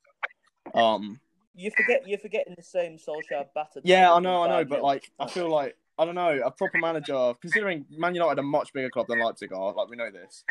Um 0.76 1.20
You 1.56 1.72
forget 1.72 2.06
you're 2.06 2.20
forgetting 2.20 2.56
the 2.58 2.64
same 2.64 2.98
Solskjaer 2.98 3.48
battered. 3.56 3.84
yeah 3.86 4.12
I 4.12 4.20
know 4.20 4.44
I 4.44 4.50
know 4.50 4.66
but 4.66 4.84
like 4.84 5.10
I 5.20 5.28
feel 5.28 5.50
like 5.50 5.78
I 5.98 6.06
don't 6.06 6.16
know 6.16 6.42
a 6.44 6.52
proper 6.52 6.80
manager 6.80 7.34
considering 7.40 7.86
Man 7.90 8.16
United 8.16 8.40
are 8.40 8.42
a 8.42 8.44
much 8.44 8.74
bigger 8.74 8.90
club 8.90 9.08
than 9.08 9.20
Leipzig 9.20 9.54
are 9.54 9.74
like 9.74 9.90
we 9.90 9.96
know 9.96 10.12
this 10.12 10.44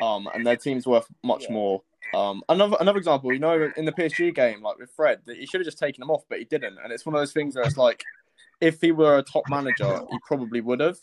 um 0.00 0.28
and 0.34 0.46
their 0.46 0.56
team's 0.56 0.86
worth 0.86 1.06
much 1.22 1.44
Yeah. 1.44 1.52
more. 1.52 1.82
Um 2.14 2.42
another 2.48 2.76
another 2.80 2.98
example 2.98 3.32
you 3.32 3.38
know 3.38 3.70
in 3.76 3.84
the 3.84 3.92
PSG 3.92 4.34
game 4.34 4.62
like 4.62 4.78
with 4.78 4.90
Fred 4.90 5.20
that 5.26 5.36
he 5.36 5.46
should 5.46 5.60
have 5.60 5.66
just 5.66 5.78
taken 5.78 6.02
him 6.02 6.10
off 6.10 6.24
but 6.28 6.38
he 6.38 6.44
didn't. 6.44 6.78
And 6.82 6.92
it's 6.92 7.06
one 7.06 7.14
of 7.14 7.20
those 7.20 7.32
things 7.32 7.54
where 7.54 7.64
it's 7.64 7.76
like 7.76 8.04
if 8.60 8.80
he 8.80 8.92
were 8.92 9.18
a 9.18 9.22
top 9.22 9.44
manager 9.48 10.00
he 10.10 10.18
probably 10.26 10.60
would 10.60 10.80
have. 10.80 10.98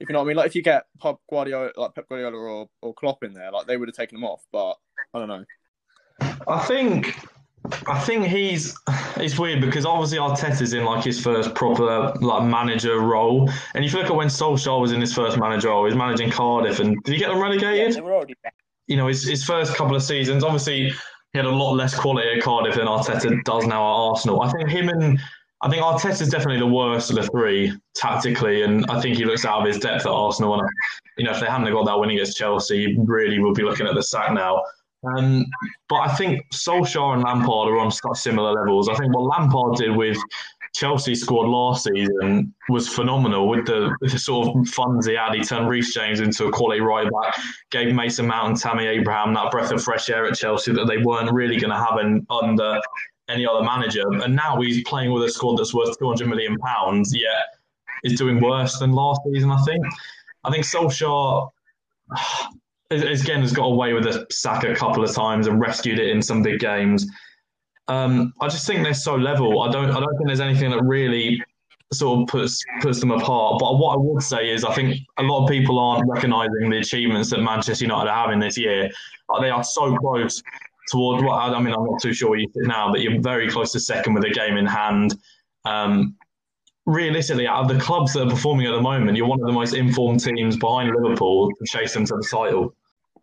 If 0.00 0.08
you 0.08 0.12
know 0.14 0.18
what 0.18 0.24
I 0.24 0.28
mean? 0.28 0.36
Like 0.36 0.46
if 0.46 0.54
you 0.56 0.62
get 0.62 0.86
Pep 1.00 1.16
Guardiola 1.30 1.70
like 1.76 1.94
Pep 1.94 2.08
Guardiola 2.08 2.36
or, 2.36 2.68
or 2.80 2.94
Klopp 2.94 3.22
in 3.22 3.34
there 3.34 3.52
like 3.52 3.66
they 3.66 3.76
would 3.76 3.88
have 3.88 3.96
taken 3.96 4.18
him 4.18 4.24
off 4.24 4.44
but 4.50 4.74
I 5.14 5.18
don't 5.18 5.28
know. 5.28 5.44
I 6.48 6.64
think 6.66 7.16
I 7.86 7.98
think 8.00 8.26
he's 8.26 8.76
it's 9.16 9.38
weird 9.38 9.60
because 9.60 9.86
obviously 9.86 10.18
Arteta's 10.18 10.72
in 10.72 10.84
like 10.84 11.04
his 11.04 11.20
first 11.20 11.54
proper 11.54 12.12
like 12.20 12.44
manager 12.44 13.00
role, 13.00 13.48
and 13.74 13.84
if 13.84 13.92
you 13.92 14.00
look 14.00 14.10
at 14.10 14.16
when 14.16 14.28
Solskjaer 14.28 14.80
was 14.80 14.92
in 14.92 15.00
his 15.00 15.14
first 15.14 15.38
manager 15.38 15.68
role, 15.68 15.84
he 15.84 15.86
was 15.86 15.96
managing 15.96 16.30
Cardiff, 16.30 16.80
and 16.80 17.02
did 17.04 17.12
he 17.12 17.18
get 17.18 17.28
them 17.28 17.38
yeah, 17.38 17.42
relegated? 17.42 17.96
they 17.96 18.00
were 18.00 18.14
already 18.14 18.34
back. 18.42 18.54
you 18.88 18.96
know, 18.96 19.06
his, 19.06 19.24
his 19.24 19.44
first 19.44 19.76
couple 19.76 19.94
of 19.94 20.02
seasons, 20.02 20.42
obviously 20.42 20.90
he 21.32 21.38
had 21.38 21.46
a 21.46 21.50
lot 21.50 21.74
less 21.74 21.94
quality 21.98 22.28
at 22.36 22.42
Cardiff 22.42 22.74
than 22.74 22.86
Arteta 22.86 23.42
does 23.44 23.66
now 23.66 23.80
at 23.80 24.10
Arsenal. 24.10 24.42
I 24.42 24.50
think 24.50 24.68
him 24.68 24.88
and 24.88 25.18
I 25.62 25.70
think 25.70 25.82
Arteta's 25.82 26.28
definitely 26.28 26.58
the 26.58 26.66
worst 26.66 27.10
of 27.10 27.16
the 27.16 27.22
three 27.28 27.72
tactically, 27.94 28.62
and 28.62 28.84
I 28.90 29.00
think 29.00 29.16
he 29.16 29.24
looks 29.24 29.44
out 29.44 29.60
of 29.60 29.66
his 29.66 29.78
depth 29.78 30.04
at 30.04 30.12
Arsenal. 30.12 30.58
And 30.58 30.68
you 31.16 31.24
know, 31.24 31.30
if 31.30 31.40
they 31.40 31.46
hadn't 31.46 31.72
got 31.72 31.86
that 31.86 31.98
win 31.98 32.10
against 32.10 32.36
Chelsea, 32.36 32.86
he 32.86 32.96
really 32.98 33.38
would 33.38 33.54
be 33.54 33.62
looking 33.62 33.86
at 33.86 33.94
the 33.94 34.02
sack 34.02 34.32
now. 34.32 34.62
Um, 35.04 35.46
but 35.88 35.96
I 35.96 36.14
think 36.14 36.48
Solskjaer 36.52 37.14
and 37.14 37.22
Lampard 37.22 37.68
are 37.68 37.78
on 37.78 37.90
such 37.90 38.18
similar 38.18 38.52
levels. 38.52 38.88
I 38.88 38.94
think 38.94 39.14
what 39.14 39.24
Lampard 39.24 39.76
did 39.76 39.96
with 39.96 40.16
Chelsea 40.74 41.14
squad 41.14 41.48
last 41.48 41.84
season 41.84 42.54
was 42.68 42.88
phenomenal 42.88 43.48
with 43.48 43.66
the, 43.66 43.94
the 44.00 44.10
sort 44.10 44.56
of 44.56 44.68
funds 44.68 45.06
he 45.06 45.14
had. 45.14 45.34
He 45.34 45.42
turned 45.42 45.68
Reece 45.68 45.92
James 45.92 46.20
into 46.20 46.46
a 46.46 46.52
quality 46.52 46.80
right 46.80 47.08
back, 47.10 47.38
gave 47.70 47.94
Mason 47.94 48.26
Mount 48.26 48.48
and 48.48 48.58
Tammy 48.58 48.86
Abraham 48.86 49.34
that 49.34 49.50
breath 49.50 49.70
of 49.70 49.82
fresh 49.82 50.08
air 50.08 50.26
at 50.26 50.34
Chelsea 50.34 50.72
that 50.72 50.86
they 50.86 50.98
weren't 50.98 51.32
really 51.32 51.58
going 51.58 51.72
to 51.72 51.76
have 51.76 51.98
in, 52.00 52.26
under 52.30 52.80
any 53.28 53.46
other 53.46 53.62
manager. 53.62 54.08
And 54.08 54.34
now 54.34 54.60
he's 54.60 54.82
playing 54.84 55.12
with 55.12 55.24
a 55.24 55.30
squad 55.30 55.58
that's 55.58 55.74
worth 55.74 55.98
£200 55.98 56.26
million, 56.26 56.56
yet 57.12 57.58
is 58.04 58.18
doing 58.18 58.40
worse 58.40 58.78
than 58.78 58.92
last 58.92 59.20
season, 59.32 59.50
I 59.50 59.62
think. 59.62 59.84
I 60.44 60.50
think 60.50 60.64
Solskjaer, 60.64 61.50
again, 62.92 63.40
has 63.40 63.52
got 63.52 63.64
away 63.64 63.92
with 63.92 64.06
a 64.06 64.26
sack 64.30 64.64
a 64.64 64.74
couple 64.74 65.02
of 65.02 65.12
times 65.14 65.46
and 65.46 65.60
rescued 65.60 65.98
it 65.98 66.10
in 66.10 66.22
some 66.22 66.42
big 66.42 66.60
games. 66.60 67.06
Um, 67.88 68.32
I 68.40 68.48
just 68.48 68.66
think 68.66 68.82
they're 68.82 68.94
so 68.94 69.16
level. 69.16 69.62
I 69.62 69.70
don't. 69.70 69.90
I 69.90 70.00
don't 70.00 70.16
think 70.16 70.26
there's 70.26 70.40
anything 70.40 70.70
that 70.70 70.82
really 70.82 71.42
sort 71.92 72.20
of 72.20 72.28
puts 72.28 72.62
puts 72.80 73.00
them 73.00 73.10
apart. 73.10 73.58
But 73.60 73.78
what 73.78 73.94
I 73.94 73.96
would 73.98 74.22
say 74.22 74.50
is, 74.50 74.64
I 74.64 74.74
think 74.74 74.98
a 75.18 75.22
lot 75.22 75.44
of 75.44 75.50
people 75.50 75.78
aren't 75.78 76.08
recognising 76.08 76.70
the 76.70 76.78
achievements 76.78 77.30
that 77.30 77.40
Manchester 77.40 77.84
United 77.84 78.10
are 78.10 78.24
having 78.24 78.38
this 78.38 78.56
year. 78.56 78.90
They 79.40 79.50
are 79.50 79.64
so 79.64 79.96
close 79.96 80.42
toward 80.90 81.24
what 81.24 81.34
I 81.34 81.60
mean. 81.60 81.74
I'm 81.74 81.84
not 81.84 82.00
too 82.00 82.12
sure 82.12 82.36
you 82.36 82.48
sit 82.54 82.66
now, 82.66 82.90
but 82.90 83.00
you're 83.00 83.20
very 83.20 83.48
close 83.50 83.72
to 83.72 83.80
second 83.80 84.14
with 84.14 84.24
a 84.24 84.30
game 84.30 84.56
in 84.56 84.66
hand. 84.66 85.16
Um, 85.64 86.16
realistically, 86.86 87.46
out 87.46 87.62
of 87.62 87.68
the 87.68 87.82
clubs 87.82 88.12
that 88.14 88.26
are 88.26 88.30
performing 88.30 88.66
at 88.66 88.72
the 88.72 88.80
moment, 88.80 89.16
you're 89.16 89.26
one 89.26 89.40
of 89.40 89.46
the 89.46 89.52
most 89.52 89.74
informed 89.74 90.20
teams 90.20 90.56
behind 90.56 90.90
Liverpool 90.90 91.48
to 91.50 91.64
chase 91.66 91.94
them 91.94 92.04
to 92.06 92.14
the 92.14 92.28
title. 92.30 92.74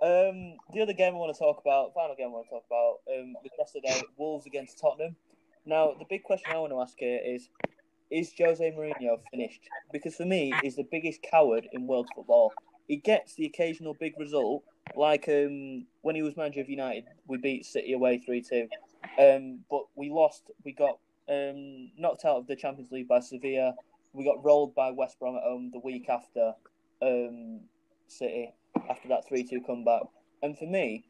Um, 0.01 0.55
the 0.73 0.81
other 0.81 0.93
game 0.93 1.13
I 1.13 1.17
want 1.17 1.35
to 1.35 1.39
talk 1.39 1.59
about, 1.59 1.93
final 1.93 2.15
game 2.15 2.27
I 2.27 2.31
want 2.31 2.45
to 2.45 2.51
talk 2.51 2.63
about, 2.67 2.99
um, 3.13 3.33
was 3.43 3.51
yesterday, 3.57 4.01
Wolves 4.17 4.45
against 4.45 4.79
Tottenham. 4.79 5.17
Now, 5.65 5.93
the 5.99 6.05
big 6.09 6.23
question 6.23 6.51
I 6.53 6.57
want 6.57 6.71
to 6.71 6.79
ask 6.79 6.95
here 6.97 7.19
is: 7.23 7.49
Is 8.09 8.31
Jose 8.37 8.71
Mourinho 8.71 9.19
finished? 9.29 9.61
Because 9.91 10.15
for 10.15 10.25
me, 10.25 10.53
he's 10.63 10.77
the 10.77 10.87
biggest 10.89 11.21
coward 11.29 11.67
in 11.73 11.85
world 11.85 12.07
football. 12.15 12.53
He 12.87 12.95
gets 12.95 13.35
the 13.35 13.45
occasional 13.45 13.93
big 13.93 14.17
result, 14.17 14.63
like 14.95 15.27
um, 15.27 15.85
when 16.01 16.15
he 16.15 16.21
was 16.21 16.37
manager 16.37 16.61
of 16.61 16.69
United, 16.69 17.03
we 17.27 17.37
beat 17.37 17.65
City 17.65 17.91
away 17.91 18.19
three 18.19 18.41
two, 18.41 18.69
um, 19.19 19.59
but 19.69 19.83
we 19.95 20.09
lost. 20.09 20.49
We 20.63 20.71
got 20.71 20.97
um, 21.27 21.91
knocked 21.97 22.23
out 22.23 22.37
of 22.37 22.47
the 22.47 22.55
Champions 22.55 22.91
League 22.91 23.09
by 23.09 23.19
Sevilla. 23.19 23.75
We 24.13 24.23
got 24.23 24.43
rolled 24.45 24.73
by 24.73 24.91
West 24.91 25.19
Brom 25.19 25.35
at 25.35 25.43
home 25.43 25.71
the 25.73 25.79
week 25.79 26.07
after 26.07 26.53
um, 27.01 27.59
City 28.07 28.53
after 28.89 29.07
that 29.09 29.27
3 29.27 29.43
2 29.43 29.61
comeback. 29.61 30.03
And 30.41 30.57
for 30.57 30.65
me, 30.65 31.03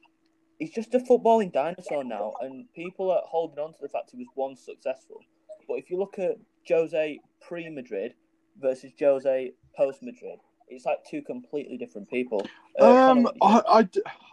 he's 0.60 0.72
just 0.72 0.94
a 0.94 1.00
footballing 1.00 1.52
dinosaur 1.52 2.04
now, 2.04 2.34
and 2.42 2.72
people 2.74 3.12
are 3.12 3.22
holding 3.26 3.60
on 3.60 3.74
to 3.74 3.80
the 3.82 3.90
fact 3.90 4.12
he 4.12 4.18
was 4.18 4.28
once 4.36 4.64
successful. 4.64 5.22
But 5.68 5.76
if 5.76 5.90
you 5.90 5.98
look 5.98 6.18
at 6.20 6.38
Jose 6.68 7.20
pre 7.42 7.70
Madrid 7.70 8.14
versus 8.60 8.92
Jose 9.00 9.52
post 9.76 10.02
Madrid, 10.04 10.40
it's 10.68 10.86
like 10.86 11.00
two 11.10 11.22
completely 11.22 11.78
different 11.78 12.10
people. 12.10 12.46
Uh, 12.80 12.86
Um, 12.86 13.24
what 13.24 13.34
do 13.34 13.40
you 13.42 13.52
think? 13.54 13.66
I, 13.68 13.80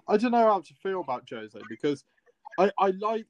I, 0.09 0.14
I 0.14 0.16
don't 0.16 0.33
know 0.33 0.38
how 0.38 0.61
to 0.61 0.75
feel 0.83 1.01
about 1.01 1.29
Jose 1.31 1.59
because 1.68 2.05
I, 2.59 2.70
I 2.79 2.90
like 2.90 3.27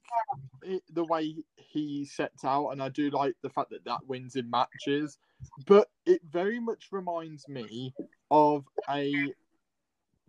it, 0.63 0.83
the 0.93 1.03
way 1.03 1.35
he 1.55 2.05
sets 2.05 2.43
out, 2.43 2.69
and 2.69 2.81
I 2.81 2.89
do 2.89 3.09
like 3.09 3.35
the 3.41 3.49
fact 3.49 3.69
that 3.71 3.85
that 3.85 4.05
wins 4.07 4.35
in 4.35 4.49
matches. 4.49 5.17
But 5.65 5.89
it 6.05 6.21
very 6.29 6.59
much 6.59 6.89
reminds 6.91 7.47
me 7.47 7.93
of 8.31 8.65
a 8.89 9.33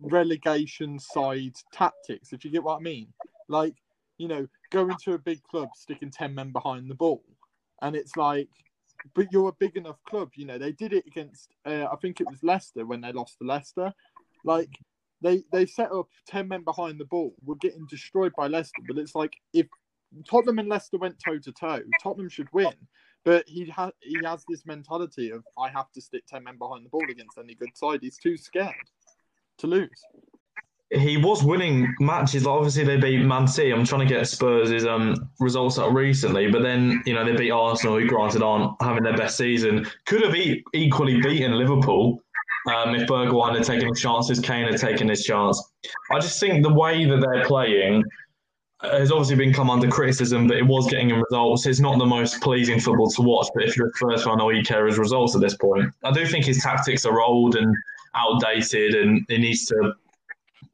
relegation 0.01 0.99
side 0.99 1.55
tactics, 1.73 2.33
if 2.33 2.45
you 2.45 2.51
get 2.51 2.63
what 2.63 2.77
I 2.77 2.81
mean. 2.81 3.07
Like, 3.47 3.75
you 4.17 4.27
know, 4.27 4.47
going 4.71 4.95
to 5.03 5.13
a 5.13 5.17
big 5.17 5.41
club, 5.43 5.69
sticking 5.75 6.11
10 6.11 6.33
men 6.35 6.51
behind 6.51 6.89
the 6.89 6.95
ball. 6.95 7.23
And 7.81 7.95
it's 7.95 8.15
like, 8.15 8.49
but 9.13 9.27
you're 9.31 9.49
a 9.49 9.53
big 9.53 9.77
enough 9.77 9.97
club. 10.07 10.31
You 10.35 10.45
know, 10.45 10.57
they 10.57 10.71
did 10.71 10.93
it 10.93 11.05
against, 11.07 11.49
uh, 11.65 11.85
I 11.91 11.95
think 12.01 12.19
it 12.19 12.29
was 12.29 12.43
Leicester 12.43 12.85
when 12.85 13.01
they 13.01 13.11
lost 13.11 13.37
to 13.39 13.47
Leicester. 13.47 13.93
Like, 14.43 14.69
they, 15.21 15.43
they 15.51 15.65
set 15.65 15.91
up 15.91 16.07
10 16.27 16.47
men 16.47 16.63
behind 16.63 16.99
the 16.99 17.05
ball. 17.05 17.33
We're 17.43 17.55
getting 17.55 17.85
destroyed 17.89 18.33
by 18.37 18.47
Leicester. 18.47 18.81
But 18.87 18.97
it's 18.97 19.15
like, 19.15 19.33
if 19.53 19.67
Tottenham 20.29 20.59
and 20.59 20.69
Leicester 20.69 20.97
went 20.97 21.19
toe 21.23 21.39
to 21.39 21.51
toe, 21.51 21.81
Tottenham 22.01 22.29
should 22.29 22.51
win. 22.53 22.73
But 23.25 23.47
he, 23.47 23.65
ha- 23.69 23.91
he 24.01 24.17
has 24.25 24.45
this 24.47 24.65
mentality 24.65 25.31
of, 25.31 25.43
I 25.57 25.69
have 25.69 25.91
to 25.93 26.01
stick 26.01 26.23
10 26.27 26.43
men 26.43 26.57
behind 26.57 26.85
the 26.85 26.89
ball 26.89 27.03
against 27.09 27.37
any 27.37 27.53
good 27.53 27.75
side. 27.75 27.99
He's 28.01 28.17
too 28.17 28.37
scared 28.37 28.75
to 29.59 29.67
lose. 29.67 29.89
he 30.91 31.17
was 31.17 31.43
winning 31.43 31.93
matches. 31.99 32.45
Like 32.45 32.55
obviously, 32.55 32.83
they 32.83 32.97
beat 32.97 33.19
Man 33.19 33.47
City. 33.47 33.71
I'm 33.71 33.85
trying 33.85 34.07
to 34.07 34.13
get 34.13 34.27
Spurs' 34.27 34.85
um, 34.85 35.29
results 35.39 35.77
up 35.77 35.93
recently, 35.93 36.49
but 36.49 36.63
then 36.63 37.01
you 37.05 37.13
know 37.13 37.23
they 37.23 37.35
beat 37.35 37.51
Arsenal, 37.51 37.99
who 37.99 38.07
granted 38.07 38.41
aren't 38.41 38.81
having 38.81 39.03
their 39.03 39.17
best 39.17 39.37
season. 39.37 39.85
Could 40.05 40.23
have 40.23 40.35
e- 40.35 40.63
equally 40.73 41.21
beaten 41.21 41.53
Liverpool 41.53 42.21
um, 42.67 42.95
if 42.95 43.07
Bergwijn 43.07 43.55
had 43.55 43.63
taken 43.63 43.87
his 43.87 44.01
chances, 44.01 44.39
Kane 44.39 44.67
had 44.67 44.79
taken 44.79 45.07
his 45.07 45.23
chance. 45.23 45.71
I 46.11 46.19
just 46.19 46.39
think 46.39 46.63
the 46.63 46.73
way 46.73 47.05
that 47.05 47.21
they're 47.21 47.45
playing 47.45 48.03
has 48.81 49.11
obviously 49.11 49.35
been 49.35 49.53
come 49.53 49.69
under 49.69 49.89
criticism, 49.89 50.47
but 50.47 50.57
it 50.57 50.65
was 50.65 50.89
getting 50.89 51.09
results. 51.09 51.65
It's 51.65 51.79
not 51.79 51.97
the 51.99 52.05
most 52.05 52.41
pleasing 52.41 52.79
football 52.79 53.09
to 53.11 53.21
watch, 53.21 53.47
but 53.53 53.63
if 53.63 53.75
you're 53.75 53.89
a 53.89 53.93
first 53.99 54.23
fan, 54.23 54.39
all 54.39 54.55
you 54.55 54.63
care 54.63 54.87
is 54.87 54.97
results 54.97 55.35
at 55.35 55.41
this 55.41 55.55
point. 55.55 55.93
I 56.03 56.11
do 56.11 56.25
think 56.25 56.45
his 56.45 56.61
tactics 56.61 57.05
are 57.05 57.21
old 57.21 57.55
and 57.55 57.75
outdated, 58.19 58.95
and 58.95 59.25
he 59.29 59.37
needs 59.37 59.65
to 59.65 59.93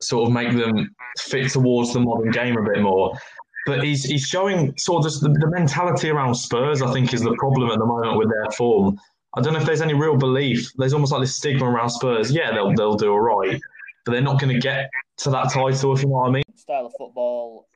sort 0.01 0.27
of 0.27 0.34
make 0.34 0.51
them 0.51 0.93
fit 1.19 1.51
towards 1.51 1.93
the 1.93 1.99
modern 1.99 2.31
game 2.31 2.58
a 2.58 2.63
bit 2.63 2.81
more. 2.81 3.17
But 3.65 3.84
he's 3.84 4.03
he's 4.03 4.23
showing 4.23 4.77
sort 4.77 5.05
of 5.05 5.12
just 5.12 5.21
the, 5.21 5.29
the 5.29 5.49
mentality 5.49 6.10
around 6.10 6.36
Spurs. 6.36 6.81
I 6.81 6.91
think 6.93 7.13
is 7.13 7.21
the 7.21 7.36
problem 7.38 7.71
at 7.71 7.79
the 7.79 7.86
moment 7.86 8.17
with 8.17 8.29
their 8.29 8.51
form. 8.51 8.99
I 9.36 9.41
don't 9.41 9.53
know 9.53 9.60
if 9.60 9.65
there's 9.65 9.81
any 9.81 9.93
real 9.93 10.15
belief. 10.15 10.71
There's 10.77 10.93
almost 10.93 11.12
like 11.12 11.21
this 11.21 11.36
stigma 11.36 11.65
around 11.65 11.89
Spurs. 11.89 12.31
Yeah, 12.31 12.51
they'll 12.51 12.73
they'll 12.73 12.95
do 12.95 13.12
all 13.12 13.19
right, 13.19 13.60
but 14.05 14.12
they're 14.12 14.21
not 14.21 14.39
going 14.39 14.53
to 14.53 14.60
get 14.60 14.89
to 15.17 15.29
that 15.31 15.51
title. 15.51 15.93
If 15.93 16.01
you 16.01 16.08
know 16.08 16.13
what 16.13 16.29
I 16.29 16.31
mean. 16.31 16.43
style 16.55 16.86
of 16.86 16.93
football, 16.97 17.67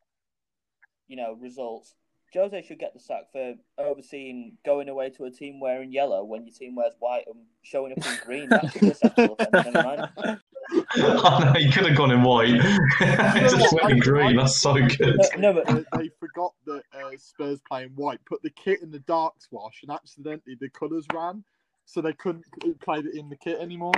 you 1.07 1.17
know, 1.17 1.35
results. 1.39 1.95
Jose 2.33 2.61
should 2.61 2.79
get 2.79 2.93
the 2.93 2.99
sack 2.99 3.31
for 3.31 3.55
overseeing 3.77 4.57
going 4.65 4.89
away 4.89 5.09
to 5.11 5.25
a 5.25 5.31
team 5.31 5.59
wearing 5.59 5.91
yellow 5.91 6.23
when 6.23 6.45
your 6.45 6.53
team 6.53 6.75
wears 6.75 6.93
white 6.99 7.25
and 7.27 7.45
showing 7.63 7.93
up 7.93 8.05
in 8.05 8.19
green. 8.25 8.49
That's 8.49 8.75
a 8.75 8.93
sexual 8.95 9.35
offence, 9.39 9.73
never 9.73 9.83
mind. 9.83 10.39
I 10.91 11.45
know 11.45 11.53
he 11.59 11.71
could 11.71 11.87
have 11.87 11.97
gone 11.97 12.11
in 12.11 12.21
white. 12.21 12.49
it's 13.01 13.55
just 13.55 13.73
really 13.73 13.99
green. 13.99 14.35
That's 14.35 14.59
so 14.59 14.73
good. 14.73 15.19
Uh, 15.19 15.37
no, 15.37 15.53
but 15.53 15.65
they, 15.67 15.85
they 15.97 16.09
forgot 16.19 16.53
that 16.65 16.83
uh, 16.93 17.09
Spurs 17.17 17.59
playing 17.67 17.89
white, 17.95 18.19
put 18.25 18.41
the 18.43 18.51
kit 18.51 18.81
in 18.81 18.91
the 18.91 18.99
darks 18.99 19.47
wash, 19.51 19.81
and 19.81 19.91
accidentally 19.91 20.55
the 20.59 20.69
colours 20.69 21.05
ran, 21.13 21.43
so 21.85 22.01
they 22.01 22.13
couldn't 22.13 22.45
play 22.81 22.99
it 22.99 23.15
in 23.15 23.29
the 23.29 23.35
kit 23.35 23.59
anymore. 23.59 23.93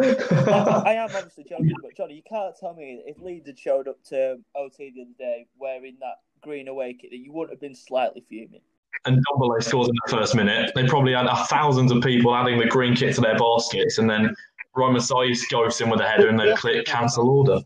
I, 0.00 0.82
I 0.86 0.92
am 0.94 1.10
obviously 1.14 1.44
joking, 1.44 1.74
but 1.82 1.94
Johnny, 1.96 2.14
you 2.14 2.22
can't 2.28 2.54
tell 2.58 2.74
me 2.74 3.02
if 3.06 3.20
Leeds 3.20 3.46
had 3.46 3.58
showed 3.58 3.88
up 3.88 4.02
to 4.04 4.38
OT 4.56 4.90
the 4.90 5.02
other 5.02 5.10
day 5.18 5.46
wearing 5.58 5.96
that 6.00 6.16
green 6.42 6.68
away 6.68 6.92
kit 6.94 7.10
that 7.10 7.18
you 7.18 7.32
wouldn't 7.32 7.52
have 7.52 7.60
been 7.60 7.74
slightly 7.74 8.22
fuming. 8.28 8.60
and 9.06 9.16
Dombele 9.26 9.62
scores 9.62 9.88
in 9.88 9.94
the 10.06 10.10
first 10.10 10.34
minute. 10.34 10.70
They 10.74 10.86
probably 10.86 11.14
had 11.14 11.26
thousands 11.46 11.90
of 11.90 12.02
people 12.02 12.34
adding 12.34 12.58
the 12.58 12.66
green 12.66 12.94
kit 12.94 13.14
to 13.14 13.20
their 13.20 13.36
baskets, 13.38 13.98
and 13.98 14.08
then 14.08 14.34
Romain 14.76 15.00
Saiss 15.00 15.48
goes 15.50 15.80
in 15.80 15.88
with 15.90 16.00
a 16.00 16.06
header, 16.06 16.28
and 16.28 16.38
they 16.38 16.52
click 16.54 16.84
cancel 16.86 17.28
order. 17.28 17.60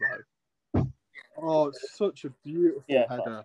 Oh, 1.38 1.66
it's 1.68 1.96
such 1.96 2.24
a 2.24 2.30
beautiful 2.44 2.84
Yeah. 2.88 3.06
header. 3.10 3.44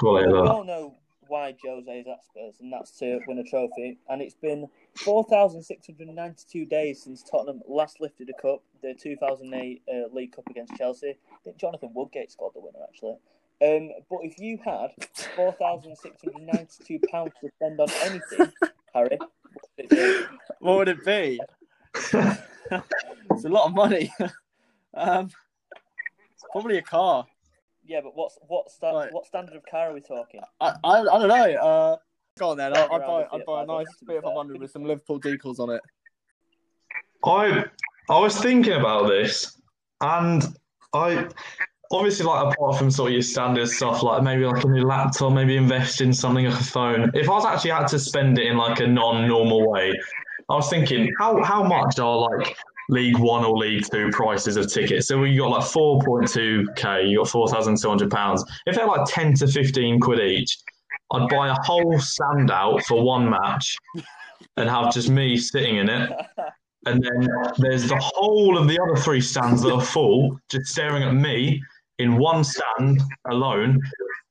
Cool, 0.00 0.14
We 0.14 0.20
yeah. 0.22 0.50
all 0.50 0.64
know 0.64 0.94
why 1.26 1.54
Jose 1.62 2.00
is 2.00 2.06
at 2.06 2.24
Spurs, 2.24 2.60
and 2.60 2.72
that's 2.72 2.92
to 2.98 3.20
win 3.26 3.38
a 3.38 3.44
trophy. 3.44 3.98
And 4.08 4.22
it's 4.22 4.34
been 4.34 4.66
4,692 4.94 6.64
days 6.64 7.02
since 7.02 7.22
Tottenham 7.22 7.60
last 7.68 8.00
lifted 8.00 8.30
a 8.30 8.40
cup, 8.40 8.62
the 8.80 8.94
2008 8.94 9.82
uh, 9.92 10.14
League 10.14 10.32
Cup 10.32 10.48
against 10.48 10.74
Chelsea. 10.76 11.10
I 11.10 11.36
think 11.44 11.58
Jonathan 11.58 11.90
Woodgate 11.94 12.30
scored 12.32 12.54
the 12.54 12.60
winner, 12.60 12.78
actually. 12.88 13.16
Um, 13.60 13.90
but 14.08 14.18
if 14.22 14.38
you 14.38 14.58
had 14.64 14.90
4,692 15.34 17.00
pounds 17.10 17.32
to 17.40 17.50
spend 17.56 17.80
on 17.80 17.88
anything, 18.02 18.52
Harry, 18.94 19.18
what 19.18 19.64
would 19.76 19.84
it 19.84 19.90
be? 19.90 20.26
What 20.60 20.76
would 20.78 20.88
it 20.88 21.04
be? 21.04 21.40
it's 21.94 23.44
a 23.44 23.48
lot 23.48 23.66
of 23.66 23.74
money. 23.74 24.12
um, 24.94 25.28
probably 26.52 26.78
a 26.78 26.82
car. 26.82 27.26
Yeah, 27.84 28.00
but 28.02 28.14
what's 28.14 28.38
what 28.46 28.70
sta- 28.70 28.92
Right. 28.94 29.12
what 29.12 29.26
standard 29.26 29.56
of 29.56 29.64
car 29.64 29.90
are 29.90 29.94
we 29.94 30.02
talking? 30.02 30.40
I, 30.60 30.74
I, 30.84 31.00
I 31.00 31.02
don't 31.04 31.28
know. 31.28 31.34
Uh, 31.54 31.96
go 32.38 32.50
on 32.50 32.58
then. 32.58 32.76
I'll, 32.76 32.92
I'd 32.92 33.00
buy, 33.00 33.26
I'd 33.32 33.44
buy 33.46 33.62
a 33.62 33.66
nice 33.66 33.86
500, 33.86 33.98
to 33.98 34.04
be 34.04 34.12
Fiat 34.12 34.22
fair. 34.22 34.30
500 34.30 34.60
with 34.60 34.70
some 34.70 34.84
Liverpool 34.84 35.20
decals 35.20 35.58
on 35.58 35.70
it. 35.70 35.80
I 37.24 37.64
I 38.10 38.18
was 38.18 38.38
thinking 38.38 38.74
about 38.74 39.08
this, 39.08 39.60
and 40.00 40.44
I 40.92 41.28
obviously 41.90 42.26
like 42.26 42.52
apart 42.52 42.76
from 42.76 42.90
sort 42.90 43.08
of 43.08 43.12
your 43.14 43.22
standard 43.22 43.68
stuff, 43.68 44.02
like 44.02 44.22
maybe 44.22 44.44
like 44.44 44.64
a 44.64 44.68
new 44.68 44.82
laptop, 44.82 45.32
maybe 45.32 45.56
invest 45.56 46.00
in 46.00 46.12
something 46.12 46.46
like 46.46 46.60
a 46.60 46.64
phone. 46.64 47.10
If 47.14 47.28
I 47.28 47.32
was 47.32 47.44
actually 47.44 47.70
had 47.70 47.88
to 47.88 47.98
spend 47.98 48.38
it 48.38 48.46
in 48.46 48.56
like 48.56 48.80
a 48.80 48.86
non-normal 48.86 49.70
way, 49.70 49.92
I 50.50 50.54
was 50.54 50.68
thinking 50.68 51.12
how 51.18 51.42
how 51.42 51.62
much 51.62 51.98
are 51.98 52.16
like 52.16 52.56
League 52.90 53.18
One 53.18 53.44
or 53.44 53.56
League 53.56 53.84
Two 53.90 54.10
prices 54.10 54.56
of 54.56 54.72
tickets? 54.72 55.08
So 55.08 55.22
you 55.24 55.40
got 55.40 55.50
like 55.50 55.64
four 55.64 56.00
point 56.02 56.28
two 56.28 56.66
k, 56.76 57.04
you 57.06 57.18
got 57.18 57.28
four 57.28 57.48
thousand 57.48 57.80
two 57.80 57.88
hundred 57.88 58.10
pounds. 58.10 58.44
If 58.66 58.76
they're 58.76 58.86
like 58.86 59.06
ten 59.06 59.34
to 59.34 59.46
fifteen 59.46 60.00
quid 60.00 60.20
each, 60.20 60.58
I'd 61.12 61.28
buy 61.28 61.48
a 61.48 61.56
whole 61.64 61.98
stand 61.98 62.50
out 62.50 62.82
for 62.84 63.02
one 63.02 63.28
match 63.28 63.76
and 64.56 64.68
have 64.68 64.92
just 64.92 65.08
me 65.10 65.36
sitting 65.36 65.76
in 65.76 65.88
it. 65.88 66.12
And 66.86 67.02
then 67.02 67.28
there's 67.58 67.88
the 67.88 67.98
whole 67.98 68.56
of 68.56 68.68
the 68.68 68.78
other 68.80 68.96
three 68.96 69.20
stands 69.20 69.62
that 69.62 69.72
are 69.72 69.80
full, 69.82 70.40
just 70.48 70.66
staring 70.66 71.02
at 71.02 71.12
me 71.12 71.62
in 71.98 72.16
one 72.16 72.44
stand 72.44 73.02
alone. 73.30 73.80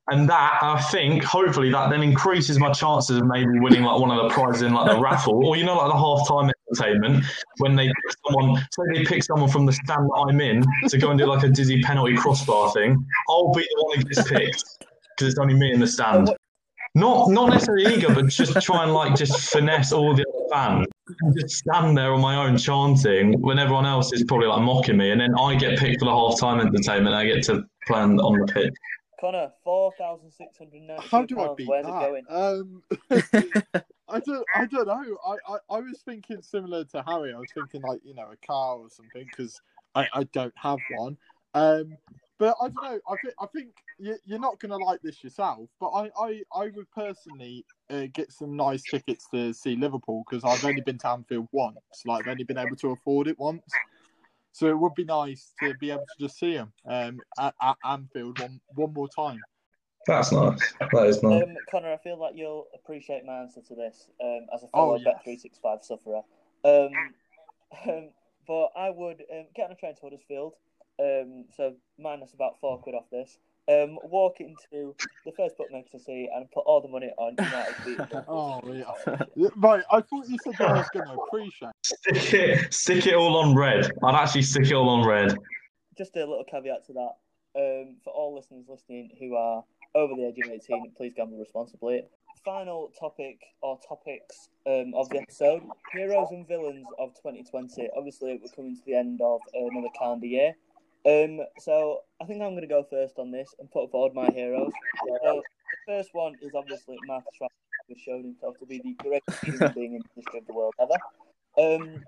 And 0.10 0.30
that, 0.30 0.60
I 0.62 0.82
think, 0.84 1.22
hopefully, 1.22 1.70
that 1.72 1.90
then 1.90 2.02
increases 2.02 2.58
my 2.60 2.72
chances 2.72 3.18
of 3.18 3.26
maybe 3.26 3.60
winning 3.60 3.84
like 3.84 4.00
one 4.00 4.10
of 4.10 4.24
the 4.24 4.30
prizes 4.34 4.62
in 4.62 4.74
like 4.74 4.90
the 4.90 4.98
raffle, 4.98 5.46
or 5.46 5.58
you 5.58 5.66
know, 5.66 5.76
like 5.76 5.92
the 5.92 5.98
half-time 5.98 6.50
entertainment 6.72 7.26
when 7.58 7.76
they 7.76 7.88
pick 7.88 8.16
someone, 8.26 8.56
say 8.56 8.84
they 8.94 9.04
pick 9.04 9.22
someone 9.22 9.50
from 9.50 9.66
the 9.66 9.74
stand 9.74 10.10
that 10.10 10.26
I'm 10.30 10.40
in 10.40 10.64
to 10.88 10.98
go 10.98 11.10
and 11.10 11.20
do 11.20 11.26
like 11.26 11.44
a 11.44 11.50
dizzy 11.50 11.82
penalty 11.82 12.16
crossbar 12.16 12.72
thing. 12.72 13.06
I'll 13.30 13.52
be 13.52 13.64
the 13.64 13.84
one 13.84 14.00
that 14.00 14.08
gets 14.08 14.30
picked 14.30 14.64
because 15.18 15.34
it's 15.34 15.40
only 15.40 15.56
me 15.56 15.74
in 15.74 15.82
the 15.82 15.88
stand. 15.88 16.32
Not 16.96 17.30
not 17.30 17.50
necessarily 17.50 17.94
eager, 17.94 18.08
but 18.14 18.28
just 18.28 18.60
try 18.62 18.84
and 18.84 18.94
like 18.94 19.14
just 19.14 19.52
finesse 19.52 19.92
all 19.92 20.16
the 20.16 20.24
other 20.52 20.86
fans. 20.86 20.88
Just 21.38 21.58
stand 21.58 21.98
there 21.98 22.14
on 22.14 22.22
my 22.22 22.36
own 22.36 22.58
chanting 22.58 23.40
when 23.42 23.60
everyone 23.60 23.86
else 23.86 24.12
is 24.14 24.24
probably 24.24 24.48
like 24.48 24.62
mocking 24.62 24.98
me, 24.98 25.12
and 25.12 25.22
then 25.22 25.34
I 25.40 25.56
get 25.56 25.80
picked 25.80 26.00
for 26.00 26.06
the 26.06 26.12
half 26.12 26.40
time 26.40 26.60
entertainment. 26.60 27.16
I 27.16 27.26
get 27.26 27.44
to 27.46 27.64
play 27.86 28.00
on 28.00 28.20
on 28.20 28.40
the 28.40 28.52
pitch. 28.52 28.74
Connor, 29.20 29.52
four 29.64 29.92
thousand 29.98 30.32
six 30.32 30.58
hundred 30.58 30.84
ninety-two 30.84 31.10
How 31.10 31.26
do 31.26 31.40
I 31.40 31.54
beat 31.56 31.68
Where's 31.68 31.88
it 31.88 31.90
going? 31.90 32.24
that? 32.30 32.36
Um, 32.36 33.84
I 34.10 34.20
don't, 34.20 34.46
I 34.56 34.66
don't 34.66 34.88
know. 34.88 35.18
I, 35.26 35.54
I, 35.54 35.78
I 35.78 35.80
was 35.80 36.02
thinking 36.06 36.42
similar 36.42 36.84
to 36.86 37.04
Harry. 37.08 37.34
I 37.34 37.40
was 37.40 37.52
thinking 37.54 37.82
like 37.82 38.02
you 38.04 38.14
know 38.14 38.28
a 38.32 38.46
car 38.46 38.78
or 38.78 38.90
something 38.90 39.26
because 39.26 39.60
I, 39.96 40.08
I 40.14 40.24
don't 40.26 40.54
have 40.56 40.80
one. 40.92 41.18
Um, 41.54 41.98
but 42.40 42.56
I 42.62 42.70
don't 42.70 42.84
know. 42.84 43.00
I 43.10 43.16
think 43.18 43.34
I 43.40 43.46
think 43.48 43.70
you, 43.98 44.16
you're 44.26 44.40
not 44.40 44.60
going 44.60 44.72
to 44.72 44.78
like 44.78 45.02
this 45.02 45.24
yourself. 45.24 45.70
But 45.80 45.90
I 45.90 46.12
I, 46.18 46.42
I 46.54 46.70
would 46.70 46.90
personally 46.92 47.66
uh, 47.90 48.08
get 48.14 48.32
some 48.32 48.56
nice 48.56 48.84
tickets 48.84 49.28
to 49.34 49.54
see 49.54 49.76
Liverpool 49.76 50.24
because 50.30 50.44
I've 50.44 50.64
only 50.68 50.82
been 50.82 50.98
to 51.00 51.10
Anfield 51.10 51.48
once. 51.52 51.78
Like 52.06 52.22
I've 52.22 52.32
only 52.32 52.44
been 52.44 52.58
able 52.58 52.76
to 52.78 52.92
afford 52.92 53.28
it 53.28 53.40
once. 53.40 53.64
So 54.52 54.68
it 54.68 54.78
would 54.78 54.96
be 54.96 55.04
nice 55.04 55.54
to 55.62 55.74
be 55.76 55.92
able 55.92 56.06
to 56.06 56.24
just 56.26 56.40
see 56.40 56.56
them 56.56 56.74
um, 56.88 57.20
at, 57.40 57.54
at 57.62 57.78
Anfield 57.86 58.40
one 58.40 58.60
one 58.76 58.94
more 58.94 59.08
time. 59.08 59.40
That's 60.08 60.32
nice. 60.32 60.74
That 60.80 61.08
is 61.08 61.22
nice. 61.22 61.44
Um, 61.44 61.56
Connor, 61.70 61.94
I 61.94 61.98
feel 61.98 62.18
like 62.18 62.34
you'll 62.36 62.68
appreciate 62.74 63.26
my 63.26 63.42
answer 63.42 63.62
to 63.62 63.76
this 63.76 64.08
um, 64.24 64.48
as 64.54 64.64
a 64.64 64.68
Oh, 64.74 64.80
fellow 64.80 64.96
yes. 64.96 65.04
Bet 65.04 65.24
three 65.24 65.38
six 65.38 65.60
five 65.62 65.80
sufferer. 65.84 66.22
Um, 66.64 66.92
um, 67.88 68.10
but 68.48 68.70
I 68.78 68.90
would 68.90 69.24
um, 69.32 69.46
get 69.56 69.66
on 69.66 69.74
a 69.74 69.76
train 69.76 69.96
to 69.96 70.02
Huddersfield. 70.02 70.54
Um, 71.00 71.46
so 71.56 71.76
minus 72.00 72.34
about 72.34 72.60
four 72.60 72.80
quid 72.80 72.96
off 72.96 73.10
this. 73.12 73.38
Um, 73.70 74.00
walk 74.04 74.36
into 74.40 74.96
the 75.26 75.32
first 75.36 75.58
bookmaker 75.58 75.90
to 75.92 76.00
see 76.00 76.30
and 76.34 76.50
put 76.52 76.62
all 76.62 76.80
the 76.82 76.88
money 76.88 77.12
on 77.18 77.36
United 77.38 77.76
beating 77.86 78.24
Oh 78.28 78.62
yeah. 78.66 79.50
right. 79.58 79.84
I 79.92 80.00
thought 80.02 80.30
you 80.30 80.38
said 80.44 80.54
that 80.58 80.70
I 80.70 80.74
was 80.74 80.90
going 80.94 81.06
to 81.06 81.14
appreciate. 81.16 81.72
Stick 81.84 82.34
it, 82.34 82.74
stick 82.74 83.08
it 83.08 83.14
all 83.16 83.36
on 83.38 83.54
red. 83.56 83.92
I'd 84.04 84.16
actually 84.16 84.44
stick 84.44 84.68
it 84.68 84.74
all 84.74 84.88
on 84.90 85.06
red. 85.06 85.36
just 85.98 86.16
a 86.16 86.20
little 86.20 86.46
caveat 86.50 86.86
to 86.88 86.94
that. 86.94 87.12
Um, 87.60 87.98
for 88.04 88.14
all 88.14 88.36
listeners 88.36 88.66
listening 88.70 89.10
who 89.20 89.36
are 89.36 89.64
over 89.96 90.14
the 90.16 90.28
age 90.28 90.38
of 90.46 90.52
18, 90.52 90.94
please 90.96 91.14
gamble 91.16 91.38
responsibly. 91.40 92.04
Final 92.46 92.92
topic 92.98 93.40
or 93.62 93.78
topics 93.88 94.48
um, 94.66 94.94
of 94.96 95.10
the 95.10 95.18
episode 95.20 95.64
heroes 95.92 96.28
and 96.32 96.48
villains 96.48 96.86
of 97.00 97.10
2020. 97.16 97.90
Obviously, 97.98 98.40
we're 98.42 98.52
coming 98.56 98.76
to 98.76 98.82
the 98.86 98.96
end 98.96 99.20
of 99.22 99.42
another 99.54 99.90
calendar 100.00 100.28
year. 100.28 100.54
Um, 101.06 101.40
so 101.60 102.02
I 102.22 102.26
think 102.26 102.42
I'm 102.42 102.52
going 102.52 102.62
to 102.62 102.68
go 102.68 102.86
first 102.90 103.18
on 103.18 103.32
this 103.32 103.54
and 103.60 103.72
put 103.72 103.92
forward 103.92 104.14
my 104.14 104.30
heroes. 104.34 104.72
The 105.06 105.42
first 105.86 106.10
one 106.14 106.36
is 106.42 106.52
obviously 106.56 106.98
Marcus 107.06 107.34
Rashford, 107.42 107.90
has 107.90 107.98
shown 108.00 108.24
himself 108.24 108.58
to 108.60 108.66
be 108.66 108.80
the 108.80 108.94
greatest 108.94 109.44
human 109.44 109.74
being 109.74 109.94
in 109.96 110.02
the 110.02 110.10
history 110.16 110.40
of 110.40 110.48
the 110.48 110.54
world 110.54 110.74
ever. 110.80 110.96
Um, 111.58 112.04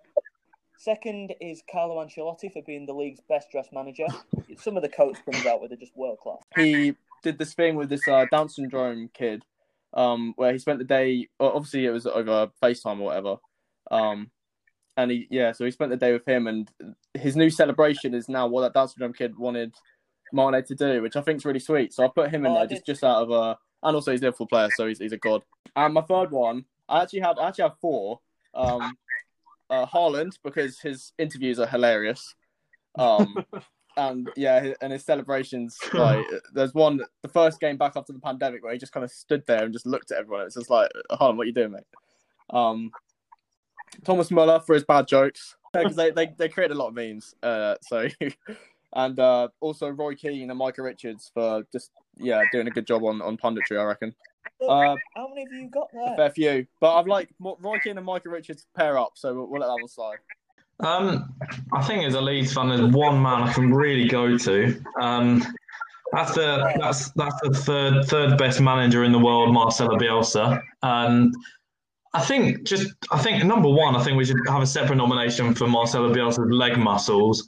second 0.78 1.34
is 1.40 1.64
Carlo 1.72 2.04
Ancelotti 2.04 2.52
for 2.52 2.62
being 2.64 2.86
the 2.86 2.94
league's 2.94 3.22
best 3.28 3.52
dressed 3.52 3.72
manager. 3.74 4.08
Some 4.58 4.76
of 4.76 4.84
the 4.84 4.90
coats 4.90 5.20
comes 5.24 5.46
out 5.46 5.62
with 5.62 5.72
are 5.72 5.78
just 5.78 5.96
world 5.96 6.20
class. 6.20 6.40
he 6.56 6.96
did 7.24 7.38
this 7.38 7.54
thing 7.54 7.76
with 7.76 7.90
this 7.90 8.08
uh, 8.08 8.26
Down 8.32 8.50
syndrome 8.50 9.10
kid, 9.14 9.44
um, 9.94 10.34
where 10.36 10.52
he 10.52 10.60
spent 10.60 10.80
the 10.80 10.86
day. 10.86 11.28
Obviously, 11.40 11.86
it 11.86 11.92
was 11.92 12.06
over 12.06 12.50
FaceTime 12.62 13.00
or 13.00 13.06
whatever. 13.06 13.36
Um, 13.92 14.32
and 15.00 15.12
he, 15.12 15.28
yeah, 15.30 15.54
so 15.54 15.64
he 15.64 15.72
spent 15.72 15.92
the 15.92 15.98
day 15.98 16.12
with 16.12 16.28
him, 16.28 16.48
and 16.48 16.70
his 17.14 17.36
new 17.36 17.50
celebration 17.50 18.14
is 18.14 18.28
now 18.28 18.48
what 18.48 18.62
that 18.62 18.74
Down 18.74 18.88
syndrome 18.88 19.14
kid 19.14 19.38
wanted 19.38 19.74
Mane 20.34 20.64
to 20.66 20.76
do, 20.76 21.02
which 21.02 21.16
I 21.16 21.22
think 21.22 21.38
is 21.38 21.46
really 21.46 21.60
sweet. 21.60 21.94
So 21.94 22.04
I 22.04 22.10
put 22.10 22.30
him 22.30 22.46
in 22.46 22.52
Oh, 22.52 22.56
I 22.56 22.60
there 22.60 22.76
just 22.76 22.86
just 22.86 23.04
out 23.04 23.24
of 23.24 23.32
uh, 23.32 23.56
and 23.84 23.96
also 23.96 24.12
he's 24.12 24.22
a 24.22 24.26
Liverpool 24.26 24.48
player, 24.48 24.70
so 24.76 24.88
he's 24.88 25.00
he's 25.00 25.14
a 25.14 25.18
god. 25.18 25.42
And 25.76 25.94
my 25.94 26.02
third 26.02 26.32
one, 26.32 26.66
I 26.90 27.02
actually 27.02 27.22
have 27.22 27.38
I 27.38 27.48
actually 27.48 27.64
have 27.64 27.80
four. 27.80 28.20
Um, 28.54 28.98
uh, 29.70 29.86
Haaland 29.86 30.38
because 30.44 30.80
his 30.80 31.14
interviews 31.18 31.60
are 31.60 31.68
hilarious. 31.68 32.36
Um, 32.98 33.46
and 33.98 34.30
yeah, 34.36 34.74
and 34.82 34.92
his 34.92 35.06
celebrations. 35.06 35.78
Like, 35.94 36.26
there's 36.54 36.74
one, 36.74 37.02
the 37.22 37.30
first 37.30 37.60
game 37.60 37.78
back 37.78 37.94
after 37.96 38.12
the 38.12 38.20
pandemic, 38.20 38.64
where 38.64 38.74
he 38.74 38.80
just 38.80 38.92
kind 38.92 39.04
of 39.04 39.12
stood 39.12 39.44
there 39.48 39.64
and 39.64 39.74
just 39.74 39.86
looked 39.86 40.12
at 40.12 40.18
everyone. 40.18 40.46
It's 40.46 40.56
just 40.56 40.70
like, 40.70 40.90
Haaland, 41.12 41.38
what 41.38 41.44
are 41.44 41.46
you 41.46 41.54
doing, 41.54 41.72
mate? 41.72 41.84
Um, 42.50 42.92
Thomas 44.04 44.32
Muller 44.32 44.60
for 44.60 44.74
his 44.74 44.84
bad 44.84 45.08
jokes 45.08 45.56
because 45.74 45.96
they, 45.96 46.12
they 46.12 46.34
they 46.38 46.50
create 46.50 46.72
a 46.72 46.76
lot 46.76 46.90
of 46.90 46.94
memes. 46.94 47.36
Uh, 47.44 47.76
so. 47.82 48.08
And 48.94 49.20
uh, 49.20 49.50
also 49.60 49.90
Roy 49.90 50.16
Keane 50.16 50.50
and 50.50 50.58
Micah 50.58 50.82
Richards 50.82 51.30
for 51.32 51.64
just 51.72 51.92
yeah 52.18 52.42
doing 52.52 52.68
a 52.68 52.72
good 52.72 52.88
job 52.88 53.04
on, 53.04 53.22
on 53.22 53.38
punditry, 53.38 53.80
I 53.80 53.84
reckon. 53.84 54.16
Uh, 54.68 54.96
How 55.16 55.28
many 55.28 55.44
have 55.44 55.52
you 55.54 55.70
got 55.70 55.90
a 55.94 56.16
fair 56.16 56.32
few, 56.32 56.66
but 56.82 56.98
I've 56.98 57.06
like 57.06 57.30
Mo- 57.40 57.58
Roy 57.62 57.78
Keane 57.80 57.98
and 57.98 58.06
Micah 58.06 58.30
Richards 58.30 58.66
pair 58.76 58.98
up, 58.98 59.12
so 59.14 59.34
we'll, 59.36 59.48
we'll 59.48 59.62
let 59.62 59.68
that 59.68 59.74
one 59.74 59.88
slide. 59.88 60.18
Um, 60.80 61.34
I 61.74 61.84
think 61.84 62.04
as 62.04 62.16
a 62.16 62.22
Leeds 62.22 62.54
fan, 62.54 62.70
there's 62.70 62.82
one 62.82 63.22
man 63.22 63.44
I 63.44 63.54
can 63.54 63.72
really 63.72 64.08
go 64.08 64.38
to. 64.38 64.82
Um, 65.00 65.44
that's 66.14 66.34
the 66.34 66.74
that's 66.80 67.12
that's 67.12 67.40
the 67.42 67.52
third 67.52 68.06
third 68.06 68.38
best 68.38 68.60
manager 68.60 69.04
in 69.04 69.12
the 69.12 69.20
world, 69.20 69.54
Marcelo 69.54 69.98
Bielsa. 69.98 70.62
And 70.82 71.34
I 72.14 72.22
think 72.22 72.64
just 72.64 72.92
I 73.12 73.20
think 73.20 73.44
number 73.44 73.70
one, 73.70 73.96
I 73.96 74.04
think 74.04 74.18
we 74.18 74.26
should 74.26 74.38
have 74.48 74.62
a 74.62 74.68
separate 74.68 74.96
nomination 74.96 75.54
for 75.54 75.68
Marcelo 75.68 76.14
Bielsa's 76.14 76.52
leg 76.52 76.78
muscles. 76.78 77.48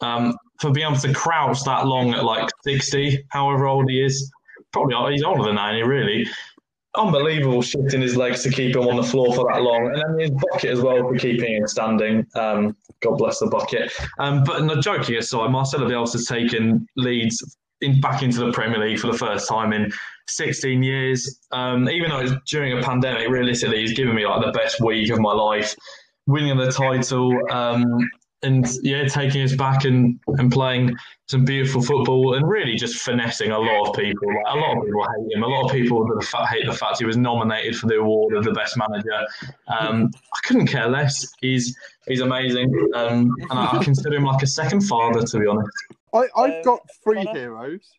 Um, 0.00 0.34
for 0.60 0.70
being 0.70 0.88
able 0.88 0.98
to 0.98 1.12
crouch 1.12 1.62
that 1.64 1.86
long 1.86 2.14
at 2.14 2.24
like 2.24 2.48
sixty, 2.64 3.24
however 3.28 3.66
old 3.66 3.88
he 3.90 4.02
is, 4.02 4.30
probably 4.72 5.12
he's 5.12 5.22
older 5.22 5.44
than 5.44 5.56
that, 5.56 5.70
really. 5.70 6.26
Unbelievable 6.96 7.62
shifting 7.62 8.00
his 8.00 8.16
legs 8.16 8.42
to 8.42 8.50
keep 8.50 8.74
him 8.74 8.88
on 8.88 8.96
the 8.96 9.02
floor 9.02 9.32
for 9.32 9.46
that 9.52 9.62
long, 9.62 9.92
and 9.94 9.96
then 9.96 10.18
his 10.18 10.30
bucket 10.30 10.70
as 10.70 10.80
well 10.80 10.98
for 10.98 11.16
keeping 11.16 11.54
him 11.54 11.66
standing. 11.66 12.26
Um, 12.34 12.76
God 13.00 13.16
bless 13.16 13.38
the 13.38 13.46
bucket. 13.46 13.92
Um, 14.18 14.42
but 14.42 14.64
no, 14.64 14.80
joking 14.80 15.16
aside, 15.16 15.50
Marcelo 15.50 15.88
Bielsa's 15.88 16.26
taken 16.26 16.86
Leeds 16.96 17.56
in, 17.80 18.00
back 18.00 18.22
into 18.22 18.40
the 18.40 18.52
Premier 18.52 18.78
League 18.78 18.98
for 18.98 19.06
the 19.06 19.16
first 19.16 19.48
time 19.48 19.72
in 19.72 19.92
16 20.30 20.82
years. 20.82 21.40
Um, 21.52 21.88
even 21.88 22.10
though 22.10 22.20
it's 22.20 22.32
during 22.46 22.78
a 22.78 22.82
pandemic, 22.82 23.28
realistically, 23.28 23.80
he's 23.80 23.92
given 23.92 24.14
me 24.14 24.26
like 24.26 24.44
the 24.44 24.52
best 24.52 24.80
week 24.80 25.10
of 25.10 25.20
my 25.20 25.32
life, 25.32 25.74
winning 26.26 26.56
the 26.56 26.70
title, 26.70 27.32
um, 27.50 27.84
and 28.42 28.66
yeah, 28.82 29.06
taking 29.06 29.42
us 29.42 29.54
back 29.54 29.84
and, 29.84 30.18
and 30.38 30.50
playing 30.50 30.96
some 31.28 31.44
beautiful 31.44 31.82
football 31.82 32.34
and 32.34 32.48
really 32.48 32.74
just 32.74 33.02
finessing 33.02 33.50
a 33.50 33.58
lot 33.58 33.90
of 33.90 33.94
people. 33.94 34.28
Like, 34.28 34.54
a 34.54 34.56
lot 34.56 34.78
of 34.78 34.84
people 34.84 35.02
hate 35.04 35.36
him. 35.36 35.42
A 35.42 35.46
lot 35.46 35.66
of 35.66 35.70
people 35.72 36.06
hate 36.48 36.64
the 36.66 36.72
fact 36.72 37.00
he 37.00 37.04
was 37.04 37.18
nominated 37.18 37.76
for 37.76 37.86
the 37.86 37.96
award 37.96 38.34
of 38.34 38.44
the 38.44 38.52
best 38.52 38.78
manager. 38.78 39.26
Um, 39.68 40.10
I 40.34 40.38
couldn't 40.46 40.68
care 40.68 40.88
less. 40.88 41.30
He's 41.42 41.76
he's 42.08 42.20
amazing, 42.22 42.72
um, 42.94 43.30
and 43.50 43.58
I, 43.58 43.76
I 43.78 43.84
consider 43.84 44.16
him 44.16 44.24
like 44.24 44.42
a 44.42 44.46
second 44.46 44.80
father, 44.82 45.20
to 45.22 45.38
be 45.38 45.46
honest. 45.46 45.68
I, 46.14 46.26
I've 46.34 46.54
Um, 46.54 46.62
got 46.64 46.80
three 47.04 47.22
Connor? 47.24 47.38
heroes. 47.38 47.90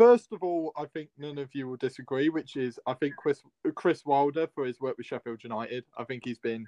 First 0.00 0.32
of 0.32 0.42
all, 0.42 0.72
I 0.78 0.86
think 0.86 1.10
none 1.18 1.36
of 1.36 1.50
you 1.52 1.68
will 1.68 1.76
disagree, 1.76 2.30
which 2.30 2.56
is 2.56 2.80
I 2.86 2.94
think 2.94 3.16
Chris 3.16 3.42
Chris 3.74 4.06
Wilder 4.06 4.46
for 4.54 4.64
his 4.64 4.80
work 4.80 4.96
with 4.96 5.04
Sheffield 5.04 5.44
United. 5.44 5.84
I 5.94 6.04
think 6.04 6.22
he's 6.24 6.38
been, 6.38 6.66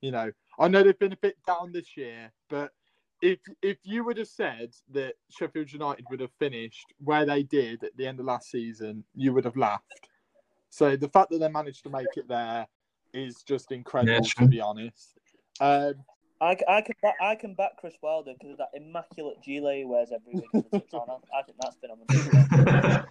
you 0.00 0.10
know, 0.10 0.32
I 0.58 0.66
know 0.66 0.82
they've 0.82 0.98
been 0.98 1.12
a 1.12 1.16
bit 1.18 1.36
down 1.46 1.70
this 1.70 1.96
year, 1.96 2.32
but 2.50 2.72
if 3.22 3.38
if 3.62 3.76
you 3.84 4.02
would 4.02 4.18
have 4.18 4.26
said 4.26 4.72
that 4.90 5.14
Sheffield 5.30 5.72
United 5.72 6.04
would 6.10 6.18
have 6.18 6.32
finished 6.40 6.92
where 6.98 7.24
they 7.24 7.44
did 7.44 7.84
at 7.84 7.96
the 7.96 8.08
end 8.08 8.18
of 8.18 8.26
last 8.26 8.50
season, 8.50 9.04
you 9.14 9.32
would 9.32 9.44
have 9.44 9.56
laughed. 9.56 10.08
So 10.68 10.96
the 10.96 11.08
fact 11.08 11.30
that 11.30 11.38
they 11.38 11.48
managed 11.48 11.84
to 11.84 11.90
make 11.90 12.16
it 12.16 12.26
there 12.26 12.66
is 13.12 13.44
just 13.44 13.70
incredible, 13.70 14.14
Yeah, 14.14 14.42
to 14.42 14.48
be 14.48 14.60
honest. 14.60 15.16
Um, 15.60 15.94
I, 16.44 16.56
I 16.68 16.80
can 16.82 16.94
back, 17.02 17.14
I 17.22 17.34
can 17.36 17.54
back 17.54 17.78
Chris 17.78 17.94
Wilder 18.02 18.34
because 18.34 18.52
of 18.52 18.58
that 18.58 18.68
immaculate 18.74 19.42
gilet 19.42 19.76
he 19.76 19.84
wears 19.86 20.10
every 20.12 20.34
week. 20.34 20.48
I, 20.52 20.98
I 21.38 21.42
think 21.42 21.56
that's 21.58 21.76
phenomenal. 21.76 23.06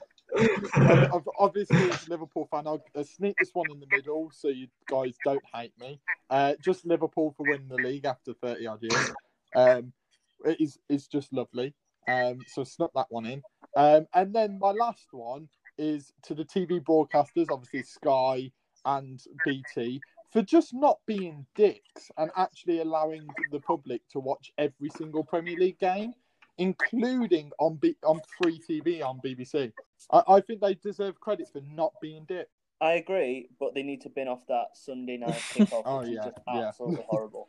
I've, 1.16 1.28
obviously, 1.40 1.90
as 1.90 2.08
a 2.08 2.12
Liverpool 2.12 2.48
fan, 2.52 2.68
I'll, 2.68 2.84
sneak 3.04 3.36
this 3.40 3.50
one 3.54 3.72
in 3.72 3.80
the 3.80 3.88
middle 3.90 4.30
so 4.32 4.50
you 4.50 4.68
guys 4.88 5.16
don't 5.26 5.42
hate 5.52 5.74
me. 5.80 6.00
Uh, 6.30 6.54
just 6.64 6.86
Liverpool 6.86 7.34
for 7.36 7.48
winning 7.48 7.70
the 7.70 7.76
league 7.76 8.06
after 8.06 8.34
30 8.36 8.68
odd 8.68 8.84
years. 8.84 9.12
Um, 9.56 9.94
it 10.46 10.62
is 10.62 10.78
it's 10.88 11.08
just 11.08 11.34
lovely. 11.34 11.74
Um, 12.08 12.40
so 12.48 12.64
snuck 12.64 12.92
that 12.94 13.08
one 13.10 13.26
in. 13.26 13.42
Um, 13.76 14.08
and 14.14 14.34
then 14.34 14.60
my 14.60 14.72
last 14.72 15.08
one 15.12 15.50
is 15.80 16.14
to 16.24 16.36
the 16.36 16.46
TV 16.46 16.82
broadcasters, 16.82 17.48
obviously 17.50 17.82
Sky 17.82 18.52
and 18.86 19.20
BT, 19.46 20.02
for 20.34 20.42
just 20.42 20.74
not 20.74 20.98
being 21.06 21.46
dicks 21.56 22.12
and 22.18 22.32
actually 22.36 22.82
allowing 22.82 23.28
the 23.52 23.60
public 23.60 24.02
to 24.10 24.20
watch 24.20 24.52
every 24.58 24.90
single 24.98 25.24
Premier 25.24 25.56
League 25.58 25.80
game, 25.80 26.14
including 26.58 27.52
on 27.60 27.76
B- 27.76 27.96
on 28.04 28.20
free 28.42 28.60
TV 28.68 29.04
on 29.04 29.20
BBC. 29.24 29.72
I, 30.12 30.24
I 30.28 30.42
think 30.42 30.60
they 30.62 30.74
deserve 30.74 31.20
credit 31.20 31.48
for 31.54 31.62
not 31.72 31.94
being 32.02 32.26
dicks. 32.28 32.50
I 32.82 32.94
agree, 32.94 33.48
but 33.60 33.74
they 33.76 33.84
need 33.84 34.02
to 34.02 34.10
bin 34.10 34.28
off 34.28 34.42
that 34.50 34.70
Sunday 34.74 35.18
night 35.18 35.36
kickoff, 35.54 35.84
Oh, 35.86 36.00
which 36.00 36.10
yeah, 36.10 36.20
is 36.20 36.26
just 36.26 36.38
yeah. 36.48 36.68
absolutely 36.68 37.06
horrible. 37.08 37.48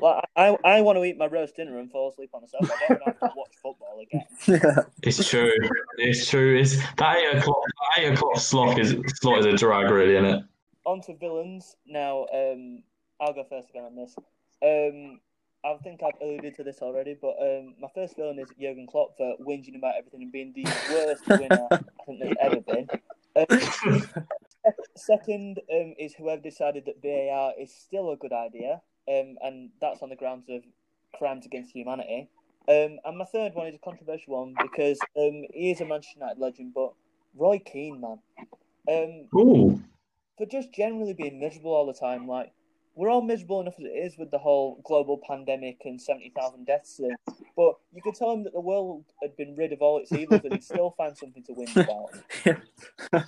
Like 0.00 0.24
I, 0.36 0.56
I 0.64 0.80
want 0.82 0.96
to 0.98 1.04
eat 1.04 1.18
my 1.18 1.26
roast 1.26 1.56
dinner 1.56 1.78
and 1.80 1.90
fall 1.90 2.10
asleep 2.10 2.30
on 2.32 2.42
the 2.42 2.48
sofa. 2.48 2.72
I 2.84 2.88
don't 2.94 3.02
have 3.04 3.18
to 3.18 3.30
watch 3.36 3.50
football 3.60 4.00
again. 4.00 4.84
It's 5.02 5.28
true. 5.28 5.50
It's 5.96 6.28
true. 6.28 6.56
It's 6.56 6.76
that 6.98 7.16
eight 7.16 7.38
o'clock. 7.38 7.56
that 7.96 8.02
Eight 8.04 8.12
o'clock 8.12 8.36
slot 8.38 8.78
is 8.78 8.94
slot 9.16 9.40
is 9.40 9.46
a 9.46 9.54
drag, 9.56 9.90
really, 9.90 10.14
isn't 10.14 10.24
it? 10.26 10.44
On 10.88 11.02
to 11.02 11.14
villains 11.14 11.76
now. 11.86 12.24
Um, 12.32 12.82
I'll 13.20 13.34
go 13.34 13.44
first 13.44 13.68
again 13.68 13.84
on 13.84 13.94
this. 13.94 14.16
Um, 14.62 15.20
I 15.62 15.76
think 15.82 16.00
I've 16.02 16.18
alluded 16.22 16.54
to 16.56 16.64
this 16.64 16.78
already, 16.80 17.14
but 17.20 17.36
um, 17.42 17.74
my 17.78 17.88
first 17.94 18.16
villain 18.16 18.38
is 18.38 18.48
Jurgen 18.58 18.86
Klopp 18.86 19.14
for 19.18 19.34
whinging 19.46 19.76
about 19.76 19.96
everything 19.98 20.22
and 20.22 20.32
being 20.32 20.54
the 20.54 20.64
worst 20.90 21.28
winner 21.28 21.68
I 21.70 22.04
think 22.06 22.20
there's 22.20 22.36
ever 22.40 22.60
been. 22.62 22.88
Um, 23.36 24.02
second 24.96 25.60
um, 25.70 25.94
is 25.98 26.14
whoever 26.14 26.40
decided 26.40 26.86
that 26.86 27.02
VAR 27.02 27.52
is 27.60 27.70
still 27.70 28.10
a 28.12 28.16
good 28.16 28.32
idea, 28.32 28.80
um, 29.10 29.36
and 29.42 29.68
that's 29.82 30.00
on 30.00 30.08
the 30.08 30.16
grounds 30.16 30.48
of 30.48 30.62
crimes 31.18 31.44
against 31.44 31.70
humanity. 31.72 32.30
Um, 32.66 32.98
and 33.04 33.18
my 33.18 33.26
third 33.26 33.52
one 33.54 33.66
is 33.66 33.74
a 33.74 33.84
controversial 33.84 34.42
one 34.42 34.54
because 34.62 34.98
um, 35.18 35.44
he 35.52 35.70
is 35.70 35.82
a 35.82 35.84
Manchester 35.84 36.20
United 36.20 36.40
legend, 36.40 36.72
but 36.74 36.94
Roy 37.36 37.58
Keane, 37.58 38.00
man. 38.00 38.18
Um, 38.90 39.38
Ooh. 39.38 39.82
For 40.38 40.46
just 40.46 40.72
generally 40.72 41.12
being 41.12 41.38
miserable 41.38 41.74
all 41.74 41.86
the 41.86 41.92
time. 41.92 42.26
Like 42.26 42.52
we're 42.98 43.10
all 43.10 43.22
miserable 43.22 43.60
enough 43.60 43.74
as 43.78 43.84
it 43.84 43.90
is 43.90 44.18
with 44.18 44.30
the 44.32 44.38
whole 44.38 44.80
global 44.84 45.20
pandemic 45.24 45.82
and 45.84 46.00
seventy 46.00 46.32
thousand 46.36 46.66
deaths. 46.66 46.96
Thing. 46.96 47.14
But 47.56 47.74
you 47.92 48.02
could 48.02 48.14
tell 48.14 48.32
him 48.32 48.42
that 48.42 48.52
the 48.52 48.60
world 48.60 49.04
had 49.22 49.36
been 49.36 49.54
rid 49.54 49.72
of 49.72 49.80
all 49.80 49.98
its 49.98 50.12
evils, 50.12 50.40
and 50.42 50.52
he'd 50.52 50.64
still 50.64 50.94
find 50.96 51.16
something 51.16 51.44
to 51.44 51.52
whinge 51.52 51.76
about. 51.76 52.56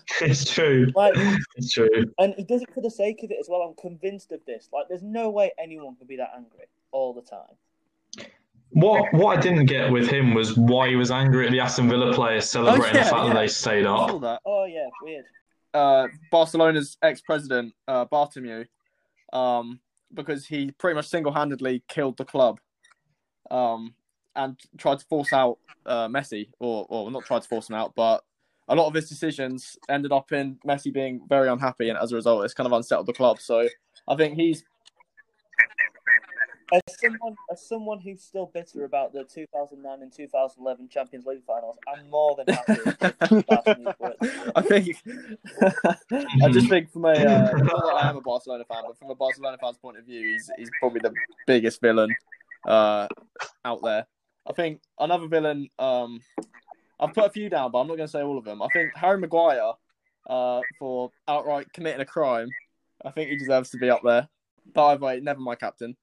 It's 0.23 0.44
true. 0.44 0.88
Like, 0.94 1.14
It's 1.57 1.73
true. 1.73 1.88
and 2.18 2.35
he 2.37 2.44
does 2.44 2.61
it 2.62 2.75
for 2.75 2.83
the 2.83 2.90
sake 2.90 3.23
of 3.23 3.31
it 3.31 3.38
as 3.40 3.46
well. 3.49 3.62
I'm 3.62 3.75
convinced 3.81 4.33
of 4.33 4.44
this. 4.44 4.68
Like, 4.70 4.87
there's 4.88 5.03
no 5.03 5.31
way 5.31 5.51
anyone 5.59 5.96
could 5.96 6.09
be 6.09 6.16
that 6.16 6.33
angry 6.37 6.66
all 6.92 7.14
the 7.14 7.23
time. 7.23 8.29
What 8.73 9.12
what 9.14 9.38
I 9.38 9.40
didn't 9.40 9.66
get 9.66 9.90
with 9.90 10.09
him 10.09 10.35
was 10.35 10.57
why 10.57 10.88
he 10.88 10.96
was 10.96 11.11
angry 11.11 11.46
at 11.46 11.53
the 11.53 11.61
Aston 11.61 11.88
Villa 11.88 12.12
players 12.12 12.49
celebrating 12.49 12.94
yeah, 12.94 13.05
the 13.05 13.11
fact 13.11 13.27
yeah. 13.27 13.33
that 13.33 13.40
they 13.40 13.49
stayed 13.49 13.87
up. 13.87 14.40
Oh 14.44 14.64
yeah, 14.64 14.88
weird. 15.03 15.25
Uh, 15.74 16.09
Barcelona's 16.30 16.96
ex-president 17.02 17.74
uh, 17.88 18.04
Bartomeu, 18.06 18.66
um, 19.33 19.80
because 20.14 20.46
he 20.46 20.70
pretty 20.72 20.94
much 20.94 21.09
single-handedly 21.09 21.83
killed 21.88 22.16
the 22.16 22.24
club, 22.24 22.61
um, 23.50 23.94
and 24.37 24.59
tried 24.78 24.98
to 24.98 25.04
force 25.06 25.33
out 25.33 25.59
uh, 25.87 26.09
Messi, 26.09 26.48
or 26.59 26.87
or 26.88 27.11
not 27.11 27.24
tried 27.24 27.42
to 27.42 27.48
force 27.48 27.68
him 27.68 27.76
out, 27.76 27.94
but 27.94 28.22
a 28.68 28.74
lot 28.74 28.87
of 28.87 28.94
his 28.94 29.09
decisions 29.09 29.76
ended 29.88 30.12
up 30.12 30.30
in 30.33 30.56
Messi 30.66 30.92
being 30.92 31.20
very 31.28 31.48
unhappy, 31.48 31.88
and 31.88 31.98
as 31.98 32.12
a 32.12 32.16
result, 32.16 32.44
it's 32.44 32.54
kind 32.54 32.66
of 32.66 32.72
unsettled 32.72 33.06
the 33.06 33.12
club. 33.12 33.40
So 33.40 33.68
I 34.09 34.14
think 34.16 34.37
he's 34.37 34.64
As 36.72 36.83
someone, 37.00 37.37
as 37.50 37.66
someone 37.66 38.00
who's 38.00 38.22
still 38.22 38.46
bitter 38.46 38.85
about 38.85 39.12
the 39.12 39.24
2009 39.24 40.02
and 40.02 40.12
2011 40.12 40.88
Champions 40.88 41.26
League 41.26 41.42
finals, 41.44 41.76
I'm 41.92 42.09
more 42.09 42.37
than 42.37 42.54
happy. 42.54 43.35
with 43.35 43.46
Barcelona's 43.46 43.94
work. 43.98 44.16
I 44.54 44.62
think 44.62 44.96
I 46.42 46.50
just 46.50 46.68
think 46.68 46.92
from 46.92 47.06
a 47.06 47.12
uh, 47.12 47.50
not 47.56 47.85
that 47.85 47.94
I 48.02 48.09
am 48.09 48.16
a 48.16 48.20
Barcelona 48.20 48.64
fan, 48.64 48.83
but 48.87 48.98
from 48.98 49.11
a 49.11 49.14
Barcelona 49.14 49.56
fan's 49.61 49.78
point 49.78 49.98
of 49.98 50.04
view, 50.04 50.20
he's 50.33 50.50
he's 50.56 50.70
probably 50.78 51.00
the 51.00 51.12
biggest 51.46 51.80
villain 51.80 52.14
uh, 52.66 53.09
out 53.64 53.83
there. 53.83 54.06
I 54.48 54.52
think 54.52 54.80
another 54.98 55.26
villain. 55.26 55.68
Um, 55.78 56.20
I've 57.00 57.14
put 57.14 57.26
a 57.26 57.30
few 57.30 57.48
down, 57.48 57.72
but 57.72 57.78
I'm 57.80 57.88
not 57.88 57.96
going 57.96 58.06
to 58.06 58.12
say 58.12 58.22
all 58.22 58.38
of 58.38 58.44
them. 58.44 58.62
I 58.62 58.68
think 58.68 58.92
Harry 58.94 59.18
Maguire 59.18 59.72
uh, 60.28 60.61
for 60.78 61.11
outright 61.26 61.72
committing 61.72 62.00
a 62.00 62.06
crime. 62.06 62.48
I 63.04 63.11
think 63.11 63.30
he 63.30 63.37
deserves 63.37 63.70
to 63.70 63.78
be 63.78 63.90
up 63.90 64.02
there. 64.04 64.28
By 64.74 64.96
the 64.96 65.04
way, 65.04 65.20
never 65.20 65.40
my 65.40 65.54
captain. 65.54 65.96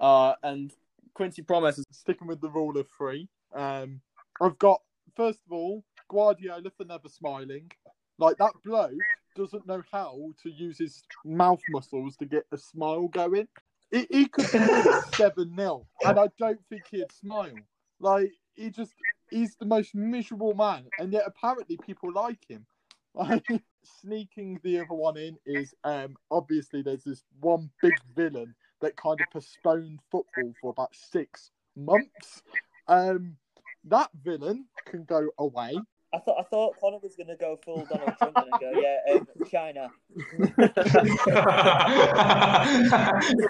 Uh, 0.00 0.34
and 0.42 0.72
Quincy 1.14 1.42
Promes 1.42 1.78
is 1.78 1.86
sticking 1.92 2.26
with 2.26 2.40
the 2.40 2.50
rule 2.50 2.76
of 2.78 2.88
three. 2.96 3.28
Um, 3.54 4.00
I've 4.40 4.58
got 4.58 4.80
first 5.16 5.40
of 5.46 5.52
all 5.52 5.84
Guardiola 6.08 6.70
for 6.76 6.84
never 6.84 7.08
smiling. 7.08 7.70
Like 8.18 8.36
that 8.38 8.52
bloke 8.64 8.92
doesn't 9.36 9.66
know 9.66 9.82
how 9.90 10.18
to 10.42 10.50
use 10.50 10.78
his 10.78 11.02
mouth 11.24 11.60
muscles 11.70 12.16
to 12.16 12.26
get 12.26 12.44
a 12.52 12.58
smile 12.58 13.08
going. 13.08 13.48
He, 13.90 14.06
he 14.10 14.26
could 14.26 14.50
be 14.52 14.58
seven 15.16 15.54
0 15.56 15.86
and 16.04 16.18
I 16.18 16.28
don't 16.38 16.60
think 16.68 16.82
he'd 16.90 17.12
smile. 17.12 17.54
Like 17.98 18.32
he 18.54 18.70
just 18.70 18.94
he's 19.30 19.56
the 19.56 19.66
most 19.66 19.94
miserable 19.94 20.54
man, 20.54 20.84
and 20.98 21.12
yet 21.12 21.24
apparently 21.26 21.76
people 21.76 22.12
like 22.12 22.40
him. 22.48 22.66
Like 23.14 23.46
sneaking 24.02 24.60
the 24.62 24.78
other 24.78 24.94
one 24.94 25.16
in 25.16 25.36
is 25.46 25.74
um 25.84 26.16
obviously 26.30 26.82
there's 26.82 27.04
this 27.04 27.24
one 27.40 27.70
big 27.82 27.94
villain 28.14 28.54
that 28.80 28.96
kind 28.96 29.20
of 29.20 29.26
postponed 29.32 30.00
football 30.10 30.52
for 30.60 30.70
about 30.70 30.94
six 30.94 31.50
months. 31.76 32.42
Um, 32.88 33.36
that 33.84 34.10
villain 34.22 34.66
can 34.86 35.04
go 35.04 35.30
away. 35.38 35.78
I 36.12 36.18
thought 36.18 36.40
I 36.40 36.42
thought 36.42 36.74
Connor 36.80 36.98
was 37.00 37.14
going 37.14 37.28
to 37.28 37.36
go 37.36 37.56
full 37.64 37.86
Donald 37.88 38.14
Trump 38.18 38.36
and 38.36 38.50
go, 38.60 38.72
yeah, 38.80 38.98
um, 39.14 39.28
China. 39.48 39.90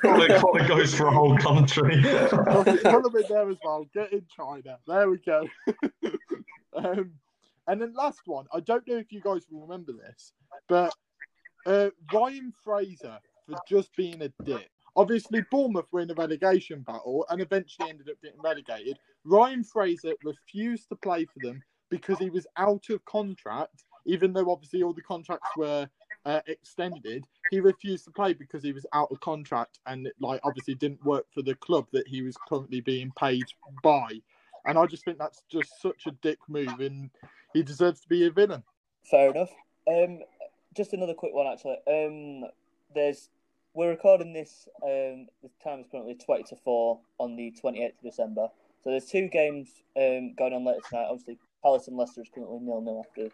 Colin, 0.03 0.41
Colin 0.41 0.69
goes 0.69 0.95
for 0.95 1.07
a 1.07 1.11
whole 1.11 1.39
country. 1.39 2.03
Put 2.03 2.69
it 2.69 2.83
put 2.83 3.15
in 3.15 3.25
there 3.31 3.49
as 3.49 3.57
well. 3.65 3.87
Get 3.95 4.13
in 4.13 4.27
China. 4.37 4.79
There 4.87 5.09
we 5.09 5.17
go. 5.19 5.47
um, 6.77 7.13
and 7.67 7.81
then 7.81 7.95
last 7.95 8.21
one. 8.27 8.47
I 8.53 8.61
don't 8.61 8.87
know 8.87 8.97
if 8.97 9.11
you 9.11 9.23
guys 9.23 9.47
will 9.51 9.63
remember 9.63 9.93
this, 9.93 10.33
but 10.69 10.95
uh, 11.65 11.89
Ryan 12.13 12.53
Fraser 12.63 13.19
for 13.49 13.59
just 13.67 13.95
being 13.97 14.21
a 14.21 14.29
dick. 14.45 14.69
Obviously, 14.97 15.43
Bournemouth 15.51 15.87
were 15.93 16.01
in 16.01 16.11
a 16.11 16.15
relegation 16.15 16.81
battle 16.81 17.25
and 17.31 17.41
eventually 17.41 17.91
ended 17.91 18.09
up 18.09 18.21
getting 18.23 18.41
relegated. 18.43 18.99
Ryan 19.25 19.65
Fraser 19.65 20.15
refused 20.25 20.89
to 20.89 20.97
play 20.97 21.25
for 21.25 21.39
them 21.43 21.63
because 21.91 22.19
he 22.19 22.31
was 22.31 22.47
out 22.57 22.89
of 22.91 23.05
contract, 23.05 23.85
even 24.07 24.33
though 24.33 24.51
obviously 24.51 24.83
all 24.83 24.93
the 24.93 25.03
contracts 25.03 25.49
were 25.57 25.89
uh, 26.27 26.41
extended. 26.47 27.25
He 27.51 27.61
refused 27.61 28.05
to 28.05 28.11
play 28.11 28.33
because 28.33 28.63
he 28.63 28.73
was 28.73 28.87
out 28.93 29.11
of 29.11 29.21
contract 29.21 29.79
and, 29.87 30.09
like, 30.21 30.41
obviously 30.45 30.75
didn't 30.75 31.05
work 31.05 31.27
for 31.33 31.43
the 31.43 31.55
club 31.57 31.87
that 31.93 32.07
he 32.07 32.23
was 32.23 32.37
currently 32.49 32.81
being 32.81 33.13
paid 33.19 33.45
by. 33.83 34.21
And 34.67 34.79
I 34.79 34.87
just 34.87 35.05
think 35.05 35.19
that's 35.19 35.43
just 35.51 35.81
such 35.81 36.07
a 36.07 36.13
dick 36.23 36.39
move, 36.49 36.81
and 36.81 37.11
he 37.55 37.63
deserves 37.63 38.01
to 38.01 38.09
be 38.09 38.27
a 38.27 38.31
villain. 38.31 38.63
Fair 39.11 39.31
enough. 39.31 39.51
Um, 39.89 40.21
just 40.77 40.93
another 40.93 41.15
quick 41.15 41.33
one 41.33 41.47
actually. 41.47 41.79
Um, 41.87 42.51
there's 42.95 43.29
we're 43.75 43.91
recording 43.91 44.33
this. 44.33 44.69
Um, 44.83 45.27
the 45.43 45.51
time 45.63 45.81
is 45.81 45.87
currently 45.91 46.15
twenty 46.15 46.45
to 46.45 46.57
four 46.57 47.01
on 47.19 47.37
the 47.37 47.53
twenty 47.61 47.85
eighth 47.85 47.99
of 47.99 48.11
December. 48.11 48.49
So 48.83 48.91
there's 48.91 49.07
two 49.07 49.29
games 49.29 49.69
um 49.97 50.35
going 50.35 50.53
on 50.55 50.65
later 50.65 50.81
tonight. 50.89 51.07
Obviously, 51.11 51.39
Palace 51.63 51.89
and 51.89 51.97
Leicester 51.97 52.23
is 52.23 52.29
currently 52.35 52.59
nil 52.61 52.81
nil 52.81 53.05
after 53.07 53.27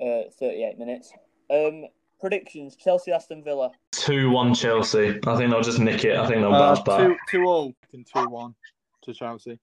uh, 0.00 0.30
thirty 0.38 0.64
eight 0.64 0.78
minutes. 0.78 1.12
Um, 1.50 1.84
predictions: 2.20 2.76
Chelsea, 2.76 3.12
Aston 3.12 3.42
Villa. 3.44 3.70
2 3.92 4.30
1 4.30 4.54
Chelsea. 4.54 5.18
I 5.26 5.36
think 5.36 5.50
they'll 5.50 5.60
just 5.62 5.78
nick 5.78 6.04
it. 6.04 6.16
I 6.16 6.26
think 6.26 6.40
they'll 6.40 6.54
Uh, 6.54 6.74
bounce 6.74 6.80
back. 6.82 7.00
two, 7.00 7.16
two 7.30 7.44
all. 7.44 7.72
In 7.92 8.04
2 8.04 8.28
1 8.28 8.54
to 9.02 9.14
Chelsea. 9.14 9.58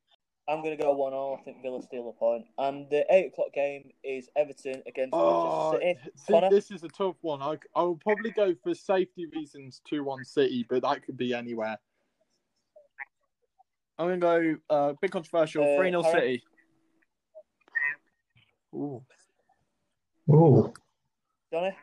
I'm 0.52 0.62
going 0.62 0.76
to 0.78 0.84
go 0.84 0.92
one 0.92 1.14
all. 1.14 1.38
I 1.40 1.44
think 1.44 1.62
Villa 1.62 1.82
steal 1.82 2.10
a 2.10 2.14
point. 2.20 2.44
And 2.58 2.90
the 2.90 3.06
eight 3.10 3.28
o'clock 3.28 3.54
game 3.54 3.92
is 4.04 4.28
Everton 4.36 4.84
against 4.86 5.14
Oh, 5.14 5.72
Manchester 5.72 6.10
City. 6.16 6.40
see, 6.42 6.50
this 6.56 6.72
is 6.72 6.84
a 6.84 6.90
tough 6.90 7.16
one. 7.22 7.42
I, 7.42 7.56
I 7.74 7.84
will 7.84 7.96
probably 7.96 8.32
go 8.32 8.54
for 8.62 8.76
safety 8.76 9.28
reasons 9.34 9.82
2 9.88 10.04
1 10.04 10.26
City, 10.26 10.66
but 10.70 10.82
that 10.82 11.06
could 11.06 11.16
be 11.16 11.34
anywhere. 11.34 11.78
I'm 13.98 14.08
going 14.08 14.20
to 14.20 14.58
go 14.70 14.76
uh, 14.76 14.94
big 15.02 15.12
controversial 15.12 15.64
Uh, 15.64 15.78
3 15.78 15.90
0 15.90 16.02
City. 16.04 16.44
Ooh. 18.74 19.02
Ooh. 20.30 20.74
Jonny. 21.54 21.78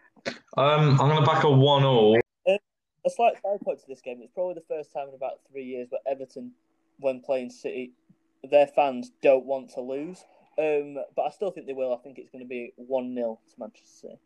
Um, 0.59 1.01
I'm 1.01 1.09
going 1.09 1.21
to 1.21 1.27
back 1.27 1.45
a 1.45 1.51
1 1.51 1.85
all. 1.85 2.19
a 2.47 3.11
slight 3.11 3.35
side 3.43 3.61
point 3.63 3.79
to 3.81 3.87
this 3.89 4.03
game. 4.03 4.21
It's 4.23 4.33
probably 4.35 4.55
the 4.55 4.65
first 4.69 4.93
time 4.93 5.09
in 5.09 5.15
about 5.15 5.41
three 5.51 5.65
years 5.65 5.89
where 5.91 6.01
Everton, 6.07 6.53
when 6.99 7.21
playing 7.21 7.49
City, 7.51 7.93
their 8.43 8.67
fans 8.67 9.11
don't 9.23 9.45
want 9.45 9.71
to 9.75 9.81
lose. 9.81 10.25
Um, 10.59 10.97
but 11.15 11.23
I 11.23 11.31
still 11.31 11.51
think 11.51 11.67
they 11.67 11.73
will. 11.73 11.95
I 11.95 11.99
think 11.99 12.19
it's 12.19 12.31
going 12.31 12.45
to 12.45 12.49
be 12.49 12.73
one 12.77 13.15
0 13.15 13.39
to 13.47 13.55
Manchester 13.59 13.87
City. 13.87 14.19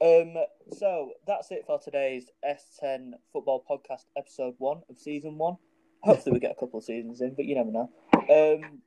Um, 0.00 0.34
so 0.76 1.12
that's 1.26 1.50
it 1.50 1.64
for 1.66 1.80
today's 1.80 2.26
S10 2.44 3.12
Football 3.32 3.64
Podcast, 3.68 4.04
episode 4.16 4.54
one 4.58 4.82
of 4.88 4.98
season 4.98 5.38
one. 5.38 5.56
Hopefully, 6.02 6.34
we 6.34 6.40
get 6.40 6.52
a 6.52 6.60
couple 6.60 6.78
of 6.78 6.84
seasons 6.84 7.20
in, 7.20 7.34
but 7.34 7.46
you 7.46 7.54
never 7.54 7.72
know. 7.72 7.90
Um, 8.14 8.82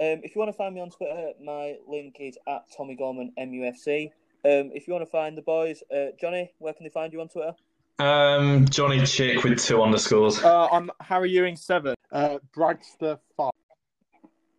um, 0.00 0.20
if 0.22 0.34
you 0.34 0.38
want 0.38 0.52
to 0.52 0.56
find 0.56 0.74
me 0.74 0.80
on 0.80 0.90
Twitter, 0.90 1.32
my 1.42 1.76
link 1.88 2.16
is 2.20 2.38
at 2.46 2.64
Tommy 2.76 2.94
Gorman 2.94 3.32
MUFC. 3.38 4.10
Um, 4.44 4.70
if 4.72 4.86
you 4.86 4.92
want 4.92 5.04
to 5.04 5.10
find 5.10 5.36
the 5.36 5.42
boys, 5.42 5.82
uh, 5.92 6.12
Jonny, 6.20 6.52
where 6.58 6.72
can 6.72 6.84
they 6.84 6.90
find 6.90 7.12
you 7.12 7.20
on 7.20 7.28
Twitter? 7.28 7.54
Um, 7.98 8.68
Jonny 8.68 9.04
Chick 9.06 9.42
with 9.42 9.58
two 9.58 9.82
underscores. 9.82 10.44
Uh, 10.44 10.68
I'm 10.70 10.90
Harry 11.00 11.30
Ewing 11.30 11.56
7 11.56 11.94
uh, 12.12 12.38
Bragster 12.56 13.18
Five. 13.36 13.50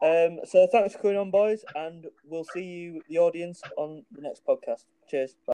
Um, 0.01 0.39
so 0.45 0.65
thanks 0.71 0.95
for 0.95 1.01
coming 1.01 1.17
on, 1.17 1.29
boys, 1.29 1.65
and 1.75 2.07
we'll 2.25 2.45
see 2.45 2.63
you, 2.63 3.01
the 3.09 3.17
audience, 3.17 3.61
on 3.77 4.05
the 4.11 4.21
next 4.21 4.43
podcast. 4.45 4.85
Cheers. 5.09 5.35
Bye. 5.45 5.53